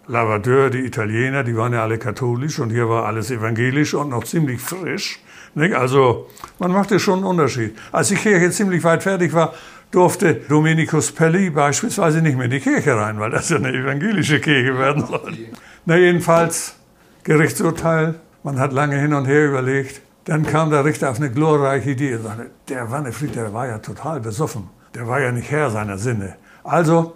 Lavadeur, 0.08 0.70
die 0.70 0.86
Italiener, 0.86 1.44
die 1.44 1.56
waren 1.56 1.74
ja 1.74 1.82
alle 1.82 1.98
katholisch 1.98 2.60
und 2.60 2.70
hier 2.70 2.90
war 2.90 3.06
alles 3.06 3.32
evangelisch 3.32 3.94
und 3.94 4.10
noch 4.10 4.24
ziemlich 4.24 4.62
frisch. 4.62 5.20
Nicht? 5.56 5.74
Also 5.74 6.30
man 6.60 6.72
machte 6.72 7.00
schon 7.00 7.20
einen 7.20 7.28
Unterschied. 7.28 7.76
Als 7.92 8.10
die 8.10 8.16
Kirche 8.16 8.52
ziemlich 8.52 8.84
weit 8.84 9.04
fertig 9.04 9.34
war, 9.34 9.54
durfte 9.92 10.36
Dominikus 10.36 11.12
Pelli 11.12 11.50
beispielsweise 11.50 12.22
nicht 12.22 12.36
mehr 12.36 12.46
in 12.46 12.52
die 12.52 12.60
Kirche 12.60 12.96
rein, 12.96 13.20
weil 13.20 13.32
das 13.32 13.50
ja 13.50 13.58
eine 13.58 13.72
evangelische 13.72 14.40
Kirche 14.40 14.78
werden 14.78 15.06
soll. 15.06 15.38
Na 15.86 15.98
jedenfalls, 15.98 16.76
Gerichtsurteil, 17.24 18.16
man 18.44 18.60
hat 18.60 18.74
lange 18.74 19.00
hin 19.00 19.14
und 19.14 19.26
her 19.26 19.48
überlegt. 19.48 20.02
Dann 20.26 20.46
kam 20.46 20.72
der 20.72 20.84
Richter 20.84 21.12
auf 21.12 21.18
eine 21.18 21.32
glorreiche 21.32 21.92
Idee. 21.92 22.12
Er 22.12 22.20
sagte, 22.20 22.50
der 22.68 22.92
Wannefried, 22.92 23.36
der 23.36 23.54
war 23.54 23.68
ja 23.68 23.78
total 23.78 24.20
besoffen. 24.20 24.70
Der 24.94 25.08
war 25.08 25.22
ja 25.22 25.32
nicht 25.32 25.50
Herr 25.52 25.70
seiner 25.70 25.98
Sinne. 25.98 26.36
Also 26.64 27.16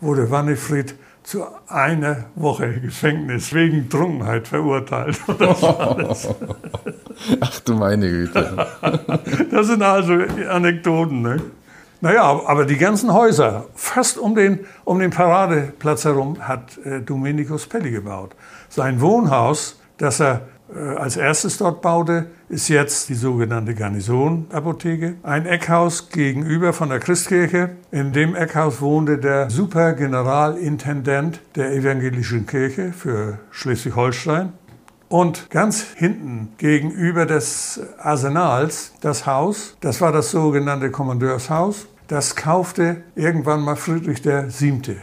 wurde 0.00 0.30
Wannefried 0.30 0.94
zu 1.22 1.44
einer 1.68 2.24
Woche 2.34 2.80
Gefängnis 2.80 3.52
wegen 3.52 3.88
Trunkenheit 3.88 4.48
verurteilt. 4.48 5.20
Ach 7.40 7.60
du 7.60 7.74
meine 7.74 8.08
Güte. 8.08 8.66
Das 9.50 9.66
sind 9.66 9.82
also 9.82 10.14
Anekdoten. 10.48 11.22
Ne? 11.22 11.42
Naja, 12.00 12.22
aber 12.46 12.64
die 12.64 12.78
ganzen 12.78 13.12
Häuser, 13.12 13.66
fast 13.74 14.16
um 14.16 14.34
den, 14.34 14.60
um 14.84 14.98
den 14.98 15.10
Paradeplatz 15.10 16.06
herum, 16.06 16.48
hat 16.48 16.78
äh, 16.84 17.00
Domenico 17.02 17.56
Pelli 17.68 17.90
gebaut. 17.90 18.34
Sein 18.70 19.02
Wohnhaus, 19.02 19.78
das 19.98 20.20
er 20.20 20.48
als 20.74 21.16
erstes 21.16 21.58
dort 21.58 21.82
baute, 21.82 22.26
ist 22.48 22.68
jetzt 22.68 23.08
die 23.08 23.14
sogenannte 23.14 23.74
Garnisonapotheke. 23.74 25.16
Ein 25.22 25.46
Eckhaus 25.46 26.10
gegenüber 26.10 26.72
von 26.72 26.88
der 26.88 27.00
Christkirche. 27.00 27.70
In 27.90 28.12
dem 28.12 28.34
Eckhaus 28.34 28.80
wohnte 28.80 29.18
der 29.18 29.50
Supergeneralintendent 29.50 31.40
der 31.56 31.72
evangelischen 31.72 32.46
Kirche 32.46 32.92
für 32.92 33.38
Schleswig-Holstein. 33.50 34.52
Und 35.08 35.50
ganz 35.50 35.82
hinten 35.96 36.52
gegenüber 36.56 37.26
des 37.26 37.80
Arsenals, 37.98 38.92
das 39.00 39.26
Haus, 39.26 39.76
das 39.80 40.00
war 40.00 40.12
das 40.12 40.30
sogenannte 40.30 40.92
Kommandeurshaus, 40.92 41.88
das 42.06 42.36
kaufte 42.36 43.02
irgendwann 43.16 43.62
mal 43.62 43.74
Friedrich 43.74 44.24
VII. 44.24 44.96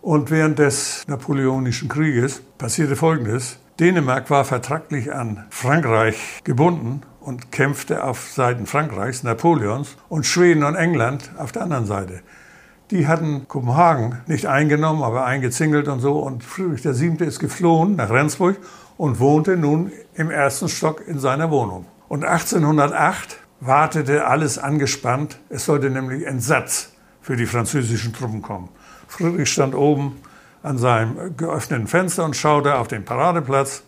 Und 0.00 0.30
während 0.30 0.60
des 0.60 1.04
Napoleonischen 1.08 1.88
Krieges 1.88 2.40
passierte 2.56 2.94
Folgendes. 2.94 3.58
Dänemark 3.80 4.28
war 4.28 4.44
vertraglich 4.44 5.12
an 5.12 5.44
Frankreich 5.50 6.40
gebunden 6.42 7.02
und 7.20 7.52
kämpfte 7.52 8.02
auf 8.02 8.32
Seiten 8.32 8.66
Frankreichs, 8.66 9.22
Napoleons 9.22 9.96
und 10.08 10.26
Schweden 10.26 10.64
und 10.64 10.74
England 10.74 11.30
auf 11.38 11.52
der 11.52 11.62
anderen 11.62 11.86
Seite. 11.86 12.22
Die 12.90 13.06
hatten 13.06 13.46
Kopenhagen 13.46 14.18
nicht 14.26 14.46
eingenommen, 14.46 15.04
aber 15.04 15.24
eingezingelt 15.26 15.86
und 15.86 16.00
so. 16.00 16.18
Und 16.18 16.42
Friedrich 16.42 16.84
VII. 16.84 17.24
ist 17.24 17.38
geflohen 17.38 17.94
nach 17.94 18.10
Rendsburg 18.10 18.56
und 18.96 19.20
wohnte 19.20 19.56
nun 19.56 19.92
im 20.14 20.32
ersten 20.32 20.68
Stock 20.68 21.06
in 21.06 21.20
seiner 21.20 21.52
Wohnung. 21.52 21.86
Und 22.08 22.24
1808 22.24 23.36
wartete 23.60 24.26
alles 24.26 24.58
angespannt. 24.58 25.38
Es 25.50 25.66
sollte 25.66 25.88
nämlich 25.88 26.26
Entsatz 26.26 26.94
für 27.20 27.36
die 27.36 27.46
französischen 27.46 28.12
Truppen 28.12 28.42
kommen. 28.42 28.70
Friedrich 29.06 29.52
stand 29.52 29.76
oben 29.76 30.16
an 30.62 30.78
seinem 30.78 31.36
geöffneten 31.36 31.86
Fenster 31.86 32.24
und 32.24 32.36
schaute 32.36 32.76
auf 32.76 32.88
den 32.88 33.04
Paradeplatz. 33.04 33.82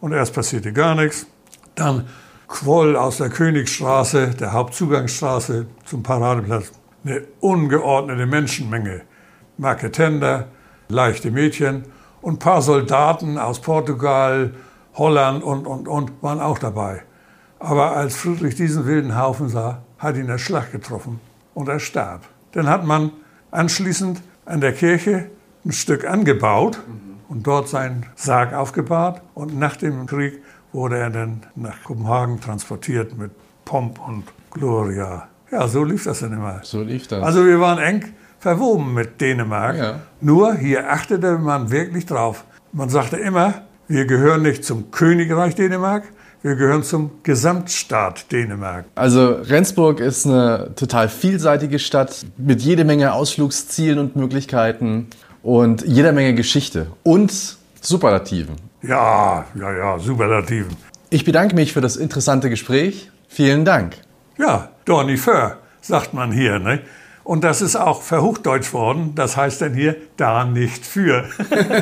Und 0.00 0.12
erst 0.12 0.34
passierte 0.34 0.72
gar 0.72 0.94
nichts. 0.94 1.26
Dann 1.74 2.06
quoll 2.48 2.96
aus 2.96 3.18
der 3.18 3.30
Königstraße, 3.30 4.28
der 4.38 4.52
Hauptzugangsstraße 4.52 5.66
zum 5.84 6.02
Paradeplatz, 6.02 6.72
eine 7.04 7.24
ungeordnete 7.40 8.26
Menschenmenge. 8.26 9.02
Marketender, 9.58 10.48
leichte 10.88 11.30
Mädchen 11.30 11.84
und 12.20 12.34
ein 12.34 12.38
paar 12.38 12.62
Soldaten 12.62 13.38
aus 13.38 13.60
Portugal, 13.60 14.52
Holland 14.94 15.42
und, 15.42 15.66
und, 15.66 15.88
und 15.88 16.22
waren 16.22 16.40
auch 16.40 16.58
dabei. 16.58 17.02
Aber 17.58 17.96
als 17.96 18.16
Friedrich 18.16 18.54
diesen 18.54 18.86
wilden 18.86 19.16
Haufen 19.16 19.48
sah, 19.48 19.82
hat 19.98 20.16
ihn 20.16 20.26
der 20.26 20.38
Schlag 20.38 20.72
getroffen 20.72 21.20
und 21.54 21.68
er 21.68 21.80
starb. 21.80 22.22
Dann 22.52 22.68
hat 22.68 22.84
man 22.84 23.12
anschließend 23.50 24.20
an 24.44 24.60
der 24.60 24.72
Kirche 24.72 25.30
ein 25.66 25.72
Stück 25.72 26.08
angebaut 26.08 26.78
und 27.28 27.46
dort 27.46 27.68
seinen 27.68 28.06
Sarg 28.14 28.54
aufgebahrt. 28.54 29.20
Und 29.34 29.58
nach 29.58 29.76
dem 29.76 30.06
Krieg 30.06 30.40
wurde 30.72 30.98
er 30.98 31.10
dann 31.10 31.42
nach 31.56 31.82
Kopenhagen 31.82 32.40
transportiert 32.40 33.18
mit 33.18 33.32
Pomp 33.64 33.98
und 34.06 34.24
Gloria. 34.50 35.28
Ja, 35.50 35.66
so 35.66 35.84
lief 35.84 36.04
das 36.04 36.20
dann 36.20 36.32
immer. 36.32 36.60
So 36.62 36.82
lief 36.82 37.08
das. 37.08 37.22
Also 37.22 37.44
wir 37.44 37.60
waren 37.60 37.78
eng 37.78 38.04
verwoben 38.38 38.94
mit 38.94 39.20
Dänemark. 39.20 39.76
Ja. 39.76 40.00
Nur 40.20 40.54
hier 40.54 40.90
achtete 40.90 41.38
man 41.38 41.70
wirklich 41.70 42.06
drauf. 42.06 42.44
Man 42.72 42.88
sagte 42.88 43.16
immer, 43.16 43.54
wir 43.88 44.06
gehören 44.06 44.42
nicht 44.42 44.64
zum 44.64 44.90
Königreich 44.90 45.54
Dänemark, 45.54 46.04
wir 46.42 46.54
gehören 46.54 46.82
zum 46.82 47.10
Gesamtstaat 47.22 48.30
Dänemark. 48.30 48.84
Also 48.94 49.30
Rendsburg 49.30 49.98
ist 49.98 50.26
eine 50.26 50.72
total 50.76 51.08
vielseitige 51.08 51.78
Stadt 51.78 52.26
mit 52.36 52.60
jede 52.60 52.84
Menge 52.84 53.14
Ausflugszielen 53.14 53.98
und 53.98 54.14
Möglichkeiten 54.14 55.08
und 55.46 55.86
jeder 55.86 56.10
Menge 56.10 56.34
Geschichte 56.34 56.88
und 57.04 57.32
Superlativen. 57.80 58.56
Ja, 58.82 59.44
ja, 59.54 59.72
ja, 59.72 59.98
Superlativen. 59.98 60.76
Ich 61.08 61.24
bedanke 61.24 61.54
mich 61.54 61.72
für 61.72 61.80
das 61.80 61.94
interessante 61.94 62.50
Gespräch. 62.50 63.12
Vielen 63.28 63.64
Dank. 63.64 63.96
Ja, 64.38 64.70
Dorni 64.86 65.16
für, 65.16 65.58
sagt 65.80 66.14
man 66.14 66.32
hier. 66.32 66.58
Ne? 66.58 66.80
Und 67.22 67.44
das 67.44 67.62
ist 67.62 67.76
auch 67.76 68.02
verhochdeutsch 68.02 68.72
worden. 68.72 69.12
Das 69.14 69.36
heißt 69.36 69.62
dann 69.62 69.72
hier 69.72 69.94
da 70.16 70.44
nicht 70.44 70.84
für. 70.84 71.28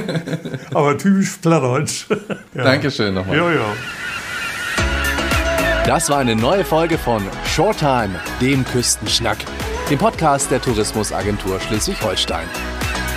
Aber 0.75 0.99
typisch 0.99 1.39
Plattdeutsch. 1.41 2.07
ja. 2.55 2.65
Dankeschön 2.65 3.15
nochmal. 3.15 3.39
Jo, 3.39 3.49
jo. 3.49 3.65
Das 5.87 6.11
war 6.11 6.19
eine 6.19 6.37
neue 6.37 6.67
Folge 6.67 6.99
von 6.99 7.23
Shorttime, 7.47 8.21
dem 8.43 8.63
Küstenschnack, 8.67 9.39
dem 9.89 9.99
Podcast 9.99 10.51
der 10.51 10.61
Tourismusagentur 10.61 11.59
Schleswig-Holstein. 11.61 12.74